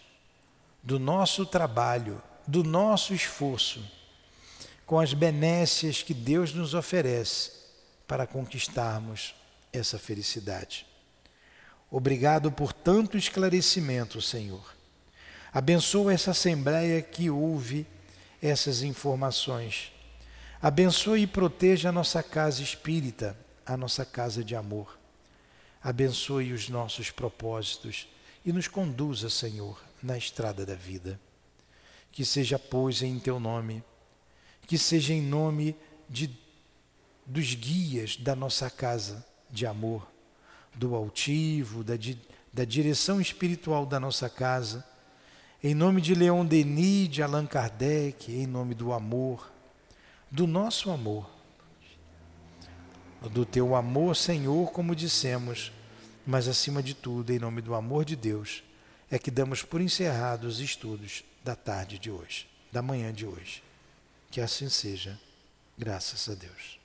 do 0.83 0.99
nosso 0.99 1.45
trabalho, 1.45 2.23
do 2.47 2.65
nosso 2.65 3.13
esforço, 3.13 3.85
com 4.87 4.99
as 4.99 5.13
benécias 5.13 6.03
que 6.03 6.15
Deus 6.15 6.55
nos 6.55 6.73
oferece 6.73 7.53
para 8.07 8.27
conquistarmos 8.27 9.35
essa 9.77 9.99
felicidade. 9.99 10.87
Obrigado 11.91 12.51
por 12.51 12.73
tanto 12.73 13.17
esclarecimento, 13.17 14.21
Senhor. 14.21 14.75
Abençoa 15.53 16.13
essa 16.13 16.33
assembleia 16.33 17.01
que 17.01 17.31
ouve 17.31 17.87
essas 18.43 18.83
informações. 18.83 19.93
Abençoe 20.61 21.23
e 21.23 21.27
proteja 21.27 21.89
a 21.91 21.93
nossa 21.93 22.23
casa 22.23 22.63
espírita, 22.63 23.37
a 23.65 23.77
nossa 23.77 24.05
casa 24.05 24.43
de 24.43 24.57
amor. 24.57 24.99
Abençoe 25.83 26.53
os 26.53 26.69
nossos 26.69 27.11
propósitos 27.11 28.09
e 28.45 28.53
nos 28.53 28.67
conduza, 28.69 29.31
Senhor, 29.31 29.81
na 30.03 30.19
estrada 30.19 30.67
da 30.67 30.75
vida. 30.75 31.21
Que 32.11 32.25
seja, 32.25 32.59
pois, 32.59 33.03
em 33.03 33.19
teu 33.19 33.39
nome, 33.39 33.83
que 34.67 34.77
seja 34.77 35.15
em 35.15 35.23
nome 35.23 35.77
de, 36.09 36.31
dos 37.25 37.55
guias 37.55 38.17
da 38.17 38.35
nossa 38.35 38.69
casa 38.69 39.25
de 39.51 39.67
amor, 39.67 40.07
do 40.75 40.95
altivo, 40.95 41.83
da, 41.83 41.95
da 42.53 42.65
direção 42.65 43.21
espiritual 43.21 43.87
da 43.87 43.99
nossa 43.99 44.29
casa, 44.29 44.85
em 45.63 45.75
nome 45.75 46.01
de 46.01 46.15
Leon 46.15 46.45
Denis, 46.45 47.09
de 47.09 47.23
Allan 47.23 47.47
Kardec, 47.47 48.31
em 48.31 48.47
nome 48.47 48.75
do 48.75 48.93
amor, 48.93 49.51
do 50.31 50.47
nosso 50.47 50.91
amor, 50.91 51.31
do 53.31 53.45
teu 53.45 53.75
amor, 53.75 54.15
Senhor, 54.15 54.71
como 54.71 54.95
dissemos, 54.95 55.73
mas 56.27 56.49
acima 56.49 56.83
de 56.83 56.95
tudo, 56.95 57.33
em 57.33 57.39
nome 57.39 57.63
do 57.63 57.75
amor 57.75 58.05
de 58.05 58.15
Deus, 58.15 58.63
é 59.11 59.19
que 59.19 59.31
damos 59.31 59.63
por 59.63 59.81
encerrados 59.81 60.57
os 60.57 60.61
estudos 60.61 61.25
da 61.45 61.55
tarde 61.55 61.99
de 61.99 62.11
hoje, 62.11 62.47
da 62.73 62.83
manhã 62.83 63.13
de 63.13 63.25
hoje. 63.25 63.63
Que 64.31 64.41
assim 64.41 64.69
seja, 64.69 65.19
graças 65.79 66.29
a 66.29 66.35
Deus. 66.35 66.76